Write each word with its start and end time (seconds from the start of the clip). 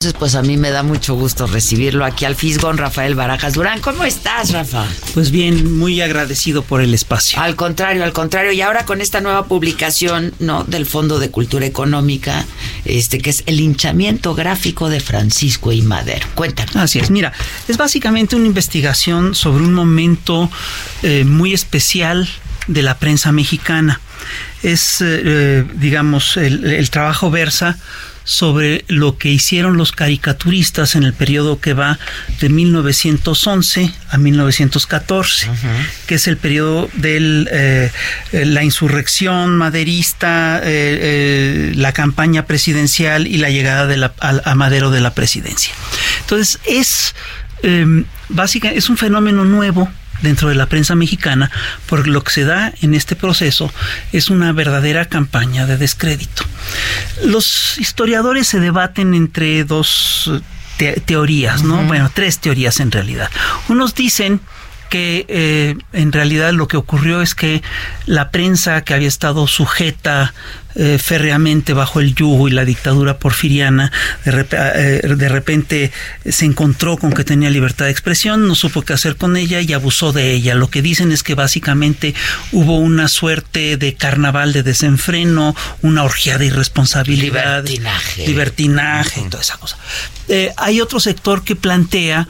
Entonces, 0.00 0.16
pues 0.16 0.36
a 0.36 0.42
mí 0.42 0.56
me 0.56 0.70
da 0.70 0.84
mucho 0.84 1.16
gusto 1.16 1.48
recibirlo 1.48 2.04
aquí 2.04 2.24
al 2.24 2.36
Fisgón, 2.36 2.78
Rafael 2.78 3.16
Barajas 3.16 3.54
Durán. 3.54 3.80
¿Cómo 3.80 4.04
estás, 4.04 4.52
Rafa? 4.52 4.86
Pues 5.12 5.32
bien, 5.32 5.76
muy 5.76 6.00
agradecido 6.00 6.62
por 6.62 6.82
el 6.82 6.94
espacio. 6.94 7.40
Al 7.40 7.56
contrario, 7.56 8.04
al 8.04 8.12
contrario. 8.12 8.52
Y 8.52 8.60
ahora 8.60 8.86
con 8.86 9.00
esta 9.00 9.20
nueva 9.20 9.46
publicación, 9.46 10.34
¿no? 10.38 10.62
Del 10.62 10.86
Fondo 10.86 11.18
de 11.18 11.32
Cultura 11.32 11.66
Económica, 11.66 12.46
este, 12.84 13.18
que 13.18 13.30
es 13.30 13.42
el 13.46 13.58
hinchamiento 13.58 14.36
gráfico 14.36 14.88
de 14.88 15.00
Francisco 15.00 15.72
y 15.72 15.82
Madero. 15.82 16.28
Cuéntanos. 16.36 16.76
Así 16.76 17.00
es, 17.00 17.10
mira, 17.10 17.32
es 17.66 17.76
básicamente 17.76 18.36
una 18.36 18.46
investigación 18.46 19.34
sobre 19.34 19.64
un 19.64 19.74
momento 19.74 20.48
eh, 21.02 21.24
muy 21.24 21.52
especial 21.52 22.28
de 22.68 22.82
la 22.84 23.00
prensa 23.00 23.32
mexicana. 23.32 24.00
Es, 24.62 24.98
eh, 25.00 25.64
digamos, 25.74 26.36
el, 26.36 26.64
el 26.66 26.88
trabajo 26.90 27.32
versa 27.32 27.76
sobre 28.28 28.84
lo 28.88 29.16
que 29.16 29.30
hicieron 29.30 29.78
los 29.78 29.90
caricaturistas 29.90 30.96
en 30.96 31.02
el 31.02 31.14
periodo 31.14 31.60
que 31.60 31.72
va 31.72 31.98
de 32.40 32.50
1911 32.50 33.90
a 34.10 34.18
1914, 34.18 35.50
que 36.06 36.16
es 36.16 36.28
el 36.28 36.36
periodo 36.36 36.90
de 36.92 37.48
eh, 37.50 37.90
la 38.44 38.64
insurrección 38.64 39.56
maderista, 39.56 40.58
eh, 40.58 40.62
eh, 40.66 41.72
la 41.74 41.92
campaña 41.92 42.44
presidencial 42.44 43.26
y 43.26 43.38
la 43.38 43.48
llegada 43.48 43.86
de 43.86 43.96
la, 43.96 44.12
a, 44.20 44.42
a 44.44 44.54
Madero 44.54 44.90
de 44.90 45.00
la 45.00 45.14
presidencia. 45.14 45.72
Entonces 46.20 46.60
es 46.66 47.14
básicamente 48.28 48.78
es 48.78 48.90
un 48.90 48.98
fenómeno 48.98 49.44
nuevo 49.44 49.90
dentro 50.22 50.48
de 50.48 50.54
la 50.54 50.66
prensa 50.66 50.94
mexicana, 50.94 51.50
porque 51.86 52.10
lo 52.10 52.22
que 52.22 52.32
se 52.32 52.44
da 52.44 52.72
en 52.80 52.94
este 52.94 53.16
proceso 53.16 53.72
es 54.12 54.30
una 54.30 54.52
verdadera 54.52 55.06
campaña 55.06 55.66
de 55.66 55.76
descrédito. 55.76 56.44
Los 57.24 57.78
historiadores 57.78 58.48
se 58.48 58.60
debaten 58.60 59.14
entre 59.14 59.64
dos 59.64 60.30
te 60.76 61.00
teorías, 61.00 61.64
¿no? 61.64 61.82
Bueno, 61.84 62.10
tres 62.14 62.38
teorías 62.38 62.78
en 62.78 62.92
realidad. 62.92 63.30
Unos 63.68 63.94
dicen 63.96 64.40
que 64.88 65.26
eh, 65.28 65.76
en 65.92 66.12
realidad 66.12 66.52
lo 66.52 66.68
que 66.68 66.76
ocurrió 66.76 67.22
es 67.22 67.34
que 67.34 67.62
la 68.06 68.30
prensa 68.30 68.82
que 68.82 68.94
había 68.94 69.08
estado 69.08 69.46
sujeta 69.46 70.34
eh, 70.74 70.98
férreamente 71.02 71.72
bajo 71.72 72.00
el 72.00 72.14
yugo 72.14 72.48
y 72.48 72.52
la 72.52 72.64
dictadura 72.64 73.18
porfiriana, 73.18 73.90
de, 74.24 74.30
rep 74.30 74.52
eh, 74.52 75.00
de, 75.16 75.28
repente 75.28 75.92
se 76.28 76.44
encontró 76.44 76.96
con 76.96 77.12
que 77.12 77.24
tenía 77.24 77.50
libertad 77.50 77.86
de 77.86 77.90
expresión, 77.90 78.46
no 78.46 78.54
supo 78.54 78.82
qué 78.82 78.92
hacer 78.92 79.16
con 79.16 79.36
ella 79.36 79.60
y 79.60 79.72
abusó 79.72 80.12
de 80.12 80.32
ella. 80.32 80.54
Lo 80.54 80.70
que 80.70 80.82
dicen 80.82 81.10
es 81.12 81.22
que 81.22 81.34
básicamente 81.34 82.14
hubo 82.52 82.78
una 82.78 83.08
suerte 83.08 83.76
de 83.76 83.94
carnaval 83.94 84.52
de 84.52 84.62
desenfreno, 84.62 85.56
una 85.82 86.04
orgía 86.04 86.38
de 86.38 86.46
irresponsabilidad, 86.46 87.64
libertinaje, 87.64 88.26
libertinaje 88.26 89.20
uh 89.20 89.24
-huh. 89.24 89.30
toda 89.30 89.42
esa 89.42 89.56
cosa. 89.56 89.76
Hay 90.56 90.80
otro 90.80 91.00
sector 91.00 91.42
que 91.42 91.56
plantea 91.56 92.28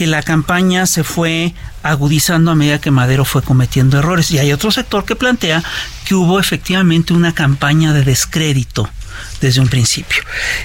que 0.00 0.06
la 0.06 0.22
campaña 0.22 0.86
se 0.86 1.04
fue 1.04 1.52
agudizando 1.82 2.50
a 2.50 2.54
medida 2.54 2.80
que 2.80 2.90
Madero 2.90 3.26
fue 3.26 3.42
cometiendo 3.42 3.98
errores. 3.98 4.30
Y 4.30 4.38
hay 4.38 4.50
otro 4.50 4.70
sector 4.70 5.04
que 5.04 5.14
plantea 5.14 5.62
que 6.06 6.14
hubo 6.14 6.40
efectivamente 6.40 7.12
una 7.12 7.34
campaña 7.34 7.92
de 7.92 8.02
descrédito 8.02 8.88
desde 9.42 9.60
un 9.60 9.68
principio. 9.68 10.22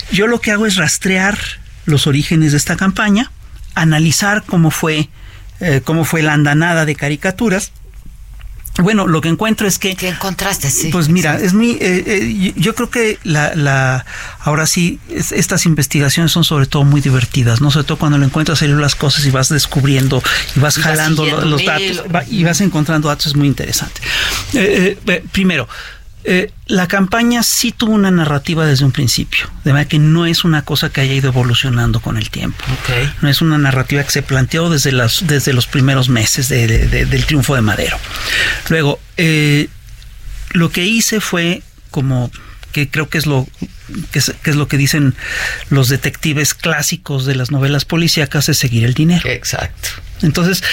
Yo 0.10 0.28
lo 0.28 0.40
que 0.40 0.52
hago 0.52 0.66
es 0.66 0.78
rastrear 0.78 1.38
los 1.84 2.08
orígenes 2.08 2.54
de 2.54 2.58
esta 2.58 2.78
campaña, 2.78 3.30
analizar 3.74 4.46
cómo 4.46 4.72
fue, 4.72 5.10
eh, 5.60 5.82
cómo 5.84 6.06
fue 6.06 6.22
la 6.22 6.32
andanada 6.32 6.86
de 6.86 6.96
caricaturas, 6.96 7.74
bueno, 8.82 9.08
lo 9.08 9.22
que 9.22 9.30
encuentro 9.30 9.68
es 9.68 9.80
que... 9.80 9.96
¿Qué 9.96 10.10
encontraste? 10.10 10.70
Sí. 10.70 10.90
Pues 10.92 11.08
mira, 11.08 11.40
es 11.40 11.54
muy... 11.54 11.72
Eh, 11.72 12.04
eh, 12.06 12.54
yo 12.58 12.76
creo 12.76 12.90
que 12.90 13.20
la, 13.24 13.56
la 13.56 14.06
ahora 14.42 14.66
sí, 14.66 15.00
es, 15.10 15.32
estas 15.32 15.66
investigaciones 15.66 16.32
son 16.32 16.44
sobre 16.44 16.66
todo 16.66 16.84
muy 16.84 17.00
divertidas, 17.00 17.62
¿no? 17.62 17.72
Sobre 17.72 17.86
todo 17.86 17.98
cuando 17.98 18.18
lo 18.18 18.26
encuentras 18.26 18.62
en 18.64 18.80
las 18.82 18.96
cosas 18.96 19.26
y 19.26 19.32
vas 19.32 19.50
descubriendo 19.50 20.22
y 20.56 20.60
vas 20.60 20.78
y 20.78 20.82
jalando 20.82 21.26
vas 21.26 21.46
los 21.46 21.64
datos 21.64 22.04
va, 22.14 22.24
y 22.28 22.44
vas 22.44 22.60
encontrando 22.62 23.08
datos, 23.08 23.28
es 23.28 23.36
muy 23.36 23.48
interesante. 23.48 24.02
Eh, 24.54 24.98
primero, 25.32 25.70
eh, 26.26 26.52
la 26.66 26.88
campaña 26.88 27.44
sí 27.44 27.72
tuvo 27.72 27.94
una 27.94 28.12
narrativa 28.12 28.66
desde 28.66 28.86
un 28.86 28.92
principio, 28.92 29.50
de 29.64 29.72
manera 29.72 29.88
que 29.88 30.00
no 30.00 30.26
es 30.26 30.44
una 30.44 30.64
cosa 30.64 30.90
que 30.90 31.02
haya 31.02 31.14
ido 31.14 31.30
evolucionando 31.30 32.00
con 32.00 32.18
el 32.18 32.30
tiempo. 32.30 32.64
Okay. 32.84 33.12
No 33.22 33.30
es 33.30 33.42
una 33.42 33.58
narrativa 33.58 34.04
que 34.04 34.12
se 34.12 34.22
planteó 34.22 34.70
desde, 34.70 34.92
las, 34.92 35.28
desde 35.28 35.54
los 35.54 35.68
primeros 35.68 36.10
meses 36.10 36.50
de, 36.50 36.68
de, 36.68 36.88
de, 36.88 37.06
del 37.06 37.26
triunfo 37.26 37.56
de 37.56 37.62
Madero. 37.62 37.98
Luego, 38.70 39.00
eh, 39.18 39.70
lo 40.52 40.72
que 40.72 40.86
hice 40.86 41.22
fue 41.22 41.62
como 41.92 42.32
que 42.72 42.90
creo 42.90 43.08
que 43.08 43.18
es 43.18 43.26
lo 43.26 43.48
que 44.12 44.20
es, 44.20 44.34
que 44.44 44.50
es, 44.52 44.56
lo 44.56 44.68
que 44.68 44.78
dicen 44.78 45.16
los 45.70 45.90
detectives 45.90 46.54
clásicos 46.54 47.26
de 47.26 47.36
las 47.36 47.52
novelas 47.52 47.86
policíacas 47.86 48.50
es 48.50 48.58
seguir 48.58 48.86
el 48.86 48.94
dinero. 48.94 49.28
Exacto. 49.30 49.90
Entonces, 50.22 50.64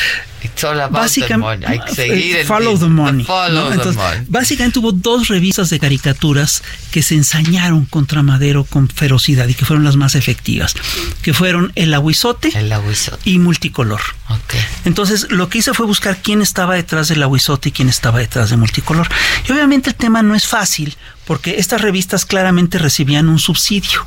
básicamente, 0.90 2.44
follow 2.46 2.78
the 2.78 2.86
money. 2.86 3.24
Follow 3.24 3.70
the 3.70 3.92
money. 3.92 4.24
básicamente 4.28 4.78
hubo 4.78 4.92
dos 4.92 5.28
revistas 5.28 5.70
de 5.70 5.78
caricaturas 5.78 6.62
que 6.90 7.02
se 7.02 7.14
ensañaron 7.14 7.84
contra 7.86 8.22
Madero 8.22 8.64
con 8.64 8.88
ferocidad 8.88 9.48
y 9.48 9.54
que 9.54 9.64
fueron 9.64 9.84
las 9.84 9.96
más 9.96 10.14
efectivas, 10.14 10.74
que 11.22 11.34
fueron 11.34 11.72
El 11.74 11.92
Aguizote, 11.94 12.50
el 12.54 12.72
aguizote. 12.72 13.18
y 13.28 13.38
Multicolor. 13.38 14.00
Okay. 14.28 14.60
Entonces, 14.84 15.30
lo 15.30 15.48
que 15.48 15.58
hice 15.58 15.74
fue 15.74 15.86
buscar 15.86 16.18
quién 16.22 16.40
estaba 16.40 16.74
detrás 16.74 17.08
del 17.08 17.22
Aguizote 17.22 17.68
y 17.68 17.72
quién 17.72 17.88
estaba 17.88 18.18
detrás 18.20 18.50
de 18.50 18.56
Multicolor. 18.56 19.08
Y 19.48 19.52
obviamente 19.52 19.90
el 19.90 19.96
tema 19.96 20.22
no 20.22 20.34
es 20.34 20.46
fácil, 20.46 20.96
porque 21.26 21.56
estas 21.58 21.80
revistas 21.80 22.24
claramente 22.24 22.78
recibían 23.02 23.28
un 23.28 23.40
subsidio. 23.40 24.06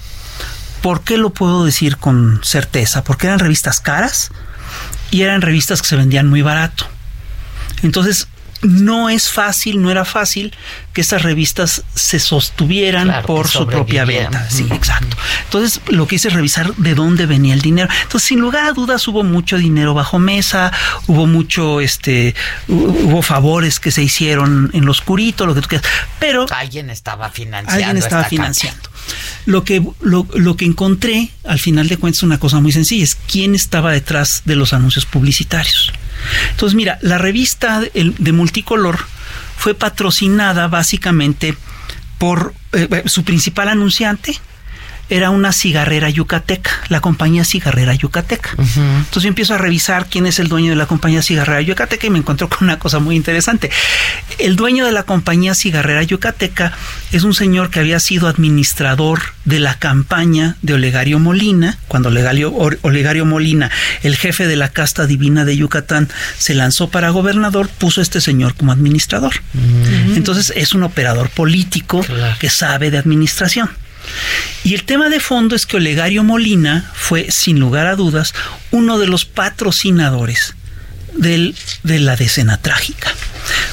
¿Por 0.82 1.02
qué 1.02 1.18
lo 1.18 1.32
puedo 1.32 1.66
decir 1.66 1.98
con 1.98 2.40
certeza? 2.44 3.04
Porque 3.04 3.28
eran 3.28 3.40
revistas 3.40 3.82
caras, 3.82 4.32
y 5.12 5.24
eran 5.24 5.42
revistas 5.42 5.82
que 5.82 5.88
se 5.90 5.98
vendían 5.98 6.30
muy 6.30 6.42
barato. 6.42 6.88
Entonces, 7.84 8.30
no 8.66 9.10
es 9.10 9.30
fácil, 9.30 9.82
no 9.82 9.92
era 9.92 10.06
fácil 10.06 10.54
que 10.94 11.02
estas 11.02 11.24
revistas 11.24 11.84
se 11.94 12.20
sostuvieran 12.20 13.08
claro, 13.08 13.28
por 13.28 13.48
su 13.48 13.68
propia 13.68 14.06
venta. 14.06 14.50
Sí, 14.50 14.68
exacto. 14.72 15.16
Entonces, 15.44 15.82
lo 15.88 16.08
que 16.08 16.16
hice 16.16 16.30
es 16.30 16.34
revisar 16.34 16.76
de 16.76 16.96
dónde 16.96 17.26
venía 17.26 17.54
el 17.54 17.62
dinero. 17.62 17.90
Entonces, 18.04 18.28
sin 18.28 18.40
lugar 18.40 18.66
a 18.66 18.72
dudas, 18.72 19.08
hubo 19.08 19.24
mucho 19.24 19.58
dinero 19.58 19.94
bajo 19.94 20.20
mesa, 20.20 20.72
hubo 21.08 21.28
mucho, 21.28 21.82
este, 21.82 22.34
hubo 22.68 23.22
favores 23.22 23.80
que 23.80 23.92
se 23.92 24.04
hicieron 24.04 24.72
en 24.74 24.86
lo 24.86 24.92
oscurito, 24.92 25.46
lo 25.46 25.54
que 25.54 25.62
tú 25.62 25.68
quieras. 25.68 25.90
Pero 26.20 26.46
alguien 26.50 26.90
estaba 26.90 27.30
financiando. 27.30 27.72
Alguien 27.72 27.98
estaba 27.98 28.24
financiando. 28.26 28.90
Lo 29.46 29.64
que, 29.64 29.86
lo, 30.02 30.28
lo, 30.34 30.58
que 30.58 30.66
encontré, 30.66 31.30
al 31.44 31.60
final 31.60 31.88
de 31.88 31.98
cuentas, 31.98 32.20
es 32.20 32.24
una 32.24 32.40
cosa 32.40 32.60
muy 32.60 32.72
sencilla, 32.72 33.04
es 33.04 33.16
quién 33.16 33.54
estaba 33.54 33.92
detrás 33.92 34.42
de 34.46 34.56
los 34.56 34.74
anuncios 34.74 35.06
publicitarios. 35.06 35.94
Entonces, 36.52 36.76
mira, 36.76 36.98
la 37.02 37.18
revista 37.18 37.82
de 37.82 38.32
Multicolor 38.32 39.00
fue 39.58 39.74
patrocinada 39.74 40.68
básicamente 40.68 41.56
por 42.18 42.54
eh, 42.74 43.04
su 43.06 43.24
principal 43.24 43.70
anunciante, 43.70 44.36
era 45.10 45.30
una 45.30 45.52
cigarrera 45.54 46.10
yucateca, 46.10 46.72
la 46.90 47.00
compañía 47.00 47.46
cigarrera 47.46 47.94
yucateca. 47.94 48.50
Uh 48.58 48.64
-huh. 48.64 48.98
Entonces 48.98 49.24
yo 49.24 49.30
empiezo 49.30 49.54
a 49.54 49.58
revisar 49.58 50.08
quién 50.10 50.26
es 50.26 50.40
el 50.40 50.48
dueño 50.48 50.72
de 50.72 50.76
la 50.76 50.88
compañía 50.88 51.22
cigarrera 51.22 51.62
yucateca 51.62 52.08
y 52.08 52.10
me 52.10 52.20
encuentro 52.20 52.50
con 52.50 52.64
una 52.64 52.80
cosa 52.80 53.00
muy 53.00 53.16
interesante. 53.16 53.70
El 54.40 54.56
dueño 54.56 54.86
de 54.86 54.92
la 54.92 55.04
compañía 55.04 55.54
cigarrera 55.54 56.02
yucateca 56.04 56.74
es 57.12 57.24
un 57.24 57.34
señor 57.34 57.70
que 57.70 57.80
había 57.80 58.00
sido 58.00 58.28
administrador 58.28 59.22
de 59.46 59.60
la 59.60 59.78
campaña 59.78 60.58
de 60.64 60.74
Olegario 60.74 61.20
Molina, 61.20 61.78
cuando 61.88 62.10
Olegario, 62.10 62.52
Olegario 62.82 63.26
Molina, 63.26 63.70
el 64.02 64.16
jefe 64.16 64.48
de 64.48 64.56
la 64.56 64.70
casta 64.70 65.06
divina 65.06 65.46
de 65.46 65.56
Yucatán, 65.56 66.10
se 66.38 66.56
lanzó 66.56 66.90
para 66.90 67.10
gobernador, 67.12 67.70
puso 67.70 68.02
a 68.02 68.04
este 68.04 68.22
señor 68.22 68.56
como 68.56 68.72
administrador. 68.72 69.34
Uh 69.54 69.60
-huh. 69.60 70.18
Entonces 70.18 70.52
es 70.56 70.74
un 70.74 70.84
operador 70.84 71.30
político 71.30 72.02
claro. 72.02 72.36
que 72.40 72.50
sabe 72.50 72.90
de 72.90 72.98
administración. 72.98 73.70
Y 74.64 74.74
el 74.74 74.84
tema 74.84 75.10
de 75.10 75.20
fondo 75.20 75.56
es 75.56 75.66
que 75.66 75.78
Olegario 75.78 76.24
Molina 76.24 76.90
fue, 76.94 77.32
sin 77.32 77.60
lugar 77.60 77.88
a 77.88 77.96
dudas, 77.96 78.34
uno 78.72 78.98
de 78.98 79.08
los 79.08 79.26
patrocinadores 79.26 80.56
del, 81.14 81.56
de 81.84 82.00
la 82.00 82.16
decena 82.16 82.58
trágica. 82.58 83.12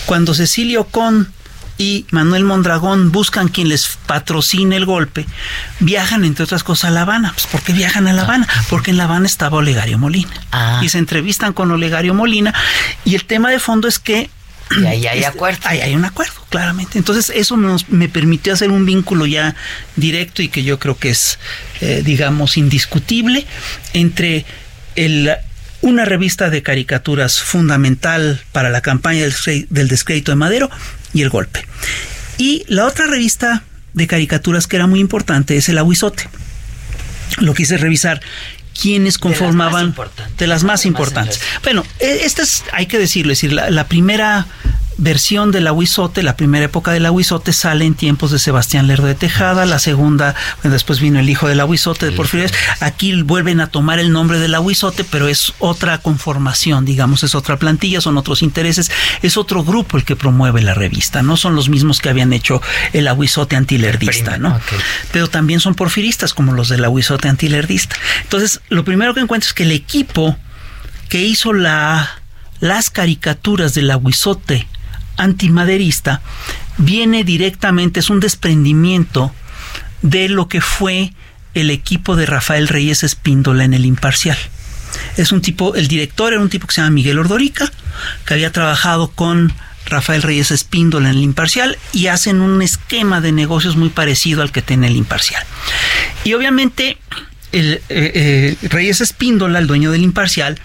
Cuando 0.07 0.35
Cecilio 0.35 0.85
Con 0.85 1.33
y 1.79 2.07
Manuel 2.11 2.45
Mondragón 2.45 3.11
buscan 3.11 3.49
quien 3.49 3.69
les 3.69 3.99
patrocine 4.07 4.77
el 4.77 4.85
golpe, 4.85 5.27
viajan 5.81 6.25
entre 6.25 6.45
otras 6.45 6.63
cosas 6.63 6.91
a 6.91 6.93
La 6.93 7.03
Habana. 7.03 7.33
Pues, 7.33 7.47
¿Por 7.47 7.63
qué 7.63 7.73
viajan 7.73 8.07
a 8.07 8.13
La 8.13 8.23
Habana? 8.23 8.47
Porque 8.69 8.91
en 8.91 8.99
La 8.99 9.05
Habana 9.05 9.27
estaba 9.27 9.59
Olegario 9.59 9.99
Molina. 9.99 10.33
Ah. 10.53 10.81
Y 10.83 10.89
se 10.91 10.99
entrevistan 10.99 11.53
con 11.53 11.71
Olegario 11.71 12.15
Molina 12.15 12.55
y 13.05 13.15
el 13.15 13.25
tema 13.25 13.51
de 13.51 13.59
fondo 13.59 13.89
es 13.89 13.99
que 13.99 14.31
y 14.81 14.87
ahí 14.87 15.07
hay 15.07 15.25
acuerdo. 15.25 15.61
Ahí 15.65 15.81
hay 15.81 15.95
un 15.95 16.05
acuerdo, 16.05 16.35
claramente. 16.49 16.99
Entonces, 16.99 17.33
eso 17.35 17.57
nos, 17.57 17.89
me 17.89 18.09
permitió 18.09 18.53
hacer 18.53 18.71
un 18.71 18.87
vínculo 18.87 19.27
ya 19.27 19.55
directo 19.97 20.43
y 20.43 20.49
que 20.49 20.63
yo 20.65 20.79
creo 20.79 20.97
que 20.97 21.11
es, 21.11 21.39
eh, 21.81 22.03
digamos, 22.05 22.57
indiscutible 22.57 23.47
entre 23.93 24.45
el, 24.97 25.33
una 25.81 26.05
revista 26.05 26.51
de 26.51 26.63
caricaturas 26.63 27.41
fundamental 27.41 28.41
para 28.53 28.71
la 28.71 28.81
campaña 28.81 29.23
del, 29.23 29.67
del 29.69 29.89
descrédito 29.89 30.33
de 30.33 30.37
Madero 30.37 30.71
y 31.13 31.23
el 31.23 31.29
golpe. 31.29 31.67
Y 32.39 32.65
la 32.69 32.87
otra 32.87 33.07
revista 33.07 33.65
de 33.93 34.07
caricaturas 34.07 34.67
que 34.67 34.77
era 34.77 34.87
muy 34.87 35.01
importante 35.01 35.57
es 35.57 35.69
el 35.69 35.79
Aguizote. 35.79 36.29
Lo 37.39 37.55
quise 37.55 37.77
revisar 37.79 38.21
quiénes 38.81 39.19
conformaban 39.19 39.95
de 40.39 40.47
las 40.47 40.65
más 40.65 40.87
importantes. 40.87 41.41
Bueno, 41.63 41.85
e, 41.99 42.25
esta 42.25 42.43
es, 42.43 42.65
hay 42.73 42.87
que 42.87 42.99
decirlo, 42.99 43.33
es 43.33 43.39
decir, 43.39 43.53
la, 43.53 43.71
la 43.71 43.87
primera 43.87 44.47
versión 44.99 45.51
del 45.53 45.67
aguizote, 45.67 46.23
la 46.23 46.37
primera 46.37 46.65
época 46.65 46.93
del 46.93 47.07
aguizote 47.07 47.53
sale 47.53 47.85
en 47.85 47.95
tiempos 47.95 48.31
de 48.31 48.39
Sebastián 48.39 48.87
Lerdo 48.87 49.07
de 49.07 49.15
Tejada, 49.15 49.67
la 49.67 49.79
segunda, 49.79 50.35
bueno, 50.63 50.73
después 50.73 51.01
vino 51.01 51.19
el 51.19 51.29
hijo 51.29 51.49
del 51.49 51.61
aguizote 51.61 52.07
de 52.07 52.13
Porfirio. 52.13 52.49
Aquí 52.81 53.23
vuelven 53.23 53.61
a 53.61 53.69
tomar 53.69 53.99
el 53.99 54.13
nombre 54.13 54.39
del 54.39 54.55
aguizote, 54.55 55.05
pero 55.05 55.29
es 55.29 55.53
otra 55.59 55.99
conformación, 55.99 56.85
digamos, 56.85 57.23
es 57.23 57.35
otra 57.35 57.57
plantilla, 57.57 58.01
son 58.01 58.19
otros 58.19 58.43
intereses, 58.43 58.91
es 59.23 59.37
otro 59.37 59.65
grupo 59.65 59.97
el 59.97 60.05
que 60.05 60.17
promueve 60.17 60.63
la 60.63 60.75
revista, 60.75 61.23
no 61.23 61.37
son 61.37 61.55
los 61.55 61.69
mismos 61.69 62.01
que 62.01 62.09
habían 62.09 62.33
hecho 62.33 62.61
el 62.93 63.09
aguizote 63.09 63.57
antilerdista, 63.57 64.39
¿no? 64.39 64.57
Okay. 64.57 64.79
Pero 65.13 65.29
también 65.29 65.61
son 65.61 65.75
porfiristas 65.75 66.35
como 66.35 66.53
los 66.53 66.69
del 66.69 66.85
aguizote 66.85 67.29
antilerdista. 67.29 67.97
Entonces, 68.23 68.61
lo 68.69 68.85
primero 68.85 69.15
que 69.15 69.21
encuentro 69.21 69.49
es 69.49 69.55
que 69.55 69.65
el 69.65 69.73
equipo 69.73 70.37
que 71.09 71.21
hizo 71.21 71.53
la 71.53 72.23
las 72.63 72.91
caricaturas 72.91 73.75
del 73.75 73.91
aguizote 73.91 74.69
antimaderista 75.17 76.21
viene 76.79 77.25
directamente, 77.25 78.01
es 78.01 78.11
un 78.11 78.21
desprendimiento 78.21 79.33
de 80.03 80.29
lo 80.29 80.49
que 80.49 80.61
fue 80.61 81.13
el 81.55 81.71
equipo 81.71 82.17
de 82.17 82.27
Rafael 82.27 82.69
Reyes 82.69 83.05
Espíndola 83.05 83.65
en 83.65 83.75
el 83.75 83.85
Imparcial. 83.85 84.39
Es 85.17 85.33
un 85.33 85.41
tipo, 85.41 85.75
el 85.75 85.89
director 85.89 86.33
era 86.33 86.43
un 86.43 86.49
tipo 86.49 86.67
que 86.67 86.75
se 86.75 86.81
llama 86.81 86.91
Miguel 86.91 87.19
Ordorica, 87.19 87.71
que 88.27 88.35
había 88.35 88.53
trabajado 88.53 89.11
con 89.11 89.53
Rafael 89.87 90.23
Reyes 90.23 90.51
Espíndola 90.51 91.11
en 91.11 91.17
el 91.17 91.23
Imparcial 91.23 91.79
y 91.93 92.07
hacen 92.07 92.41
un 92.41 92.63
esquema 92.63 93.21
de 93.21 93.33
negocios 93.33 93.77
muy 93.77 93.89
parecido 93.91 94.43
al 94.43 94.53
que 94.53 94.63
tiene 94.63 94.87
el 94.87 94.97
Imparcial. 94.97 95.45
Y 96.25 96.35
obviamente 96.35 96.99
el, 97.53 97.75
eh, 97.75 97.81
eh, 97.89 98.57
Reyes 98.69 99.01
Espíndola, 99.01 99.59
el 99.59 99.67
dueño 99.67 99.91
del 99.93 100.03
Imparcial, 100.03 100.59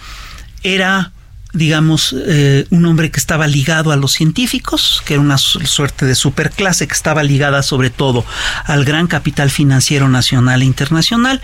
era 0.63 1.11
digamos, 1.53 2.15
eh, 2.17 2.67
un 2.69 2.85
hombre 2.85 3.11
que 3.11 3.19
estaba 3.19 3.47
ligado 3.47 3.91
a 3.91 3.95
los 3.95 4.11
científicos, 4.13 5.01
que 5.05 5.15
era 5.15 5.21
una 5.21 5.37
suerte 5.37 6.05
de 6.05 6.15
superclase 6.15 6.87
que 6.87 6.93
estaba 6.93 7.23
ligada 7.23 7.63
sobre 7.63 7.89
todo 7.89 8.25
al 8.65 8.85
gran 8.85 9.07
capital 9.07 9.49
financiero 9.49 10.09
nacional 10.09 10.61
e 10.61 10.65
internacional 10.65 11.41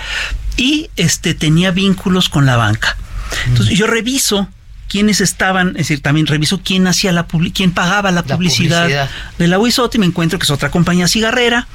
y 0.58 0.90
este 0.96 1.34
tenía 1.34 1.72
vínculos 1.72 2.30
con 2.30 2.46
la 2.46 2.58
banca. 2.58 2.98
Entonces 3.48 3.78
yo 3.78 3.88
reviso 3.88 4.48
quiénes 4.94 5.22
estaban, 5.22 5.70
es 5.70 5.88
decir, 5.88 6.02
también 6.02 6.28
reviso 6.28 6.62
quién 6.64 6.86
hacía 6.86 7.12
la 7.12 7.26
quién 7.52 7.72
pagaba 7.72 8.12
la, 8.12 8.22
la 8.22 8.36
publicidad, 8.38 8.84
publicidad, 8.84 9.10
de 9.40 9.48
la 9.48 9.58
Huizote 9.58 9.98
y 9.98 10.00
me 10.00 10.06
encuentro 10.06 10.38
que 10.38 10.44
es 10.44 10.52
otra 10.52 10.70
compañía 10.70 11.08
cigarrera, 11.08 11.68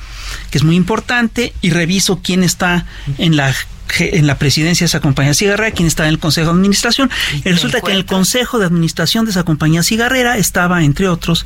que 0.52 0.58
es 0.58 0.62
muy 0.62 0.76
importante, 0.76 1.52
y 1.60 1.70
reviso 1.70 2.20
quién 2.22 2.44
está 2.44 2.86
en 3.18 3.36
la 3.36 3.52
en 3.98 4.28
la 4.28 4.38
presidencia 4.38 4.84
de 4.84 4.86
esa 4.86 5.00
compañía 5.00 5.34
cigarrera, 5.34 5.72
quien 5.72 5.88
estaba 5.88 6.08
en 6.08 6.14
el 6.14 6.20
consejo 6.20 6.52
de 6.52 6.58
administración. 6.58 7.10
Y, 7.32 7.48
y 7.48 7.52
resulta 7.52 7.80
que 7.80 7.90
en 7.90 7.96
el 7.96 8.04
consejo 8.04 8.60
de 8.60 8.66
administración 8.66 9.24
de 9.24 9.32
esa 9.32 9.42
compañía 9.42 9.82
cigarrera 9.82 10.38
estaba, 10.38 10.84
entre 10.84 11.08
otros, 11.08 11.44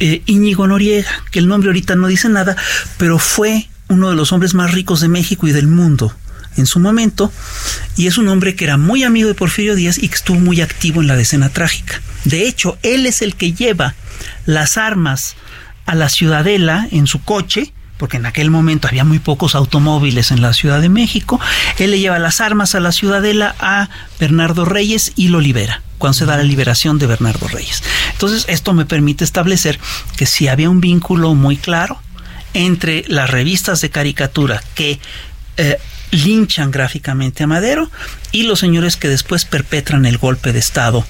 eh, 0.00 0.22
Íñigo 0.24 0.66
Noriega, 0.66 1.10
que 1.30 1.38
el 1.38 1.48
nombre 1.48 1.68
ahorita 1.68 1.96
no 1.96 2.06
dice 2.06 2.30
nada, 2.30 2.56
pero 2.96 3.18
fue 3.18 3.68
uno 3.88 4.08
de 4.08 4.16
los 4.16 4.32
hombres 4.32 4.54
más 4.54 4.72
ricos 4.72 5.00
de 5.00 5.08
México 5.08 5.46
y 5.48 5.52
del 5.52 5.66
mundo 5.66 6.14
en 6.56 6.66
su 6.66 6.80
momento, 6.80 7.32
y 7.96 8.06
es 8.06 8.18
un 8.18 8.28
hombre 8.28 8.54
que 8.54 8.64
era 8.64 8.76
muy 8.76 9.02
amigo 9.04 9.28
de 9.28 9.34
Porfirio 9.34 9.74
Díaz 9.74 9.98
y 9.98 10.08
que 10.08 10.14
estuvo 10.14 10.38
muy 10.38 10.60
activo 10.60 11.00
en 11.00 11.06
la 11.06 11.16
decena 11.16 11.50
trágica. 11.50 12.00
De 12.24 12.46
hecho, 12.46 12.78
él 12.82 13.06
es 13.06 13.22
el 13.22 13.36
que 13.36 13.52
lleva 13.52 13.94
las 14.46 14.76
armas 14.76 15.36
a 15.86 15.94
la 15.94 16.08
ciudadela 16.08 16.88
en 16.90 17.06
su 17.06 17.22
coche, 17.22 17.72
porque 17.98 18.16
en 18.16 18.26
aquel 18.26 18.50
momento 18.50 18.88
había 18.88 19.04
muy 19.04 19.18
pocos 19.18 19.54
automóviles 19.54 20.30
en 20.30 20.42
la 20.42 20.52
Ciudad 20.52 20.80
de 20.80 20.88
México, 20.88 21.40
él 21.78 21.92
le 21.92 22.00
lleva 22.00 22.18
las 22.18 22.40
armas 22.40 22.74
a 22.74 22.80
la 22.80 22.92
ciudadela 22.92 23.54
a 23.58 23.88
Bernardo 24.18 24.64
Reyes 24.64 25.12
y 25.16 25.28
lo 25.28 25.40
libera 25.40 25.82
cuando 25.98 26.18
se 26.18 26.26
da 26.26 26.36
la 26.36 26.42
liberación 26.42 26.98
de 26.98 27.06
Bernardo 27.06 27.48
Reyes. 27.48 27.82
Entonces, 28.12 28.44
esto 28.48 28.74
me 28.74 28.84
permite 28.84 29.24
establecer 29.24 29.78
que 30.16 30.26
si 30.26 30.48
había 30.48 30.68
un 30.68 30.80
vínculo 30.80 31.34
muy 31.34 31.56
claro 31.56 31.98
entre 32.52 33.04
las 33.08 33.30
revistas 33.30 33.80
de 33.80 33.90
caricatura 33.90 34.62
que 34.74 34.98
eh, 35.56 35.78
linchan 36.14 36.70
gráficamente 36.70 37.44
a 37.44 37.46
Madero 37.46 37.90
y 38.32 38.44
los 38.44 38.60
señores 38.60 38.96
que 38.96 39.08
después 39.08 39.44
perpetran 39.44 40.06
el 40.06 40.18
golpe 40.18 40.52
de 40.52 40.58
Estado 40.58 41.04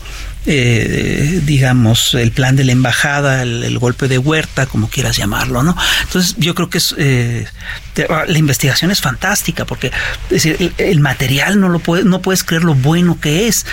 eh, 0.46 1.40
digamos, 1.46 2.12
el 2.12 2.30
plan 2.30 2.54
de 2.54 2.64
la 2.64 2.72
embajada, 2.72 3.42
el, 3.42 3.78
golpe 3.78 4.08
de 4.08 4.18
Huerta, 4.18 4.66
como 4.66 4.90
quieras 4.90 5.16
llamarlo, 5.16 5.62
¿no? 5.62 5.74
Entonces, 6.02 6.34
yo 6.36 6.54
creo 6.54 6.68
que 6.68 6.78
es, 6.78 6.94
eh, 6.98 7.46
la 7.96 8.38
investigación 8.38 8.90
es 8.90 9.00
fantástica 9.00 9.64
porque 9.64 9.90
el, 10.76 11.00
material 11.00 11.60
no 11.60 11.70
lo 11.70 11.78
puede, 11.78 12.04
no 12.04 12.20
puedes 12.20 12.44
creer 12.44 12.62
lo 12.62 12.74
bueno 12.74 13.18
que 13.20 13.48
es. 13.48 13.64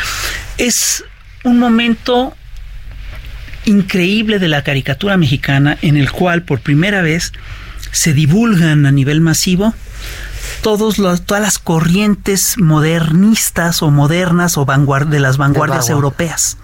Es 0.58 1.04
un 1.44 1.60
momento 1.60 2.38
increíble 3.66 4.40
de 4.40 4.48
la 4.48 4.64
caricatura 4.64 5.18
mexicana 5.18 5.78
en 5.82 5.98
el 5.98 6.10
cual 6.10 6.44
por 6.44 6.62
primera 6.62 7.02
vez 7.02 7.34
se 7.92 8.14
divulgan 8.14 8.86
a 8.86 8.92
nivel 8.92 9.20
masivo 9.20 9.76
todos 10.62 10.98
los, 10.98 11.26
todas 11.26 11.42
las 11.42 11.60
corrientes 11.60 12.56
modernistas 12.58 13.82
o 13.82 13.92
modernas 13.92 14.58
o 14.58 14.66
vanguard, 14.66 15.08
de 15.08 15.20
las 15.20 15.38
vanguardias 15.38 15.88
de 15.88 15.94
europeas. 15.94 16.58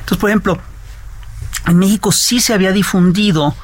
Entonces, 0.00 0.18
por 0.18 0.30
ejemplo, 0.30 0.58
en 1.66 1.78
México 1.78 2.12
sí 2.12 2.40
se 2.40 2.54
había 2.54 2.72
difundido 2.72 3.54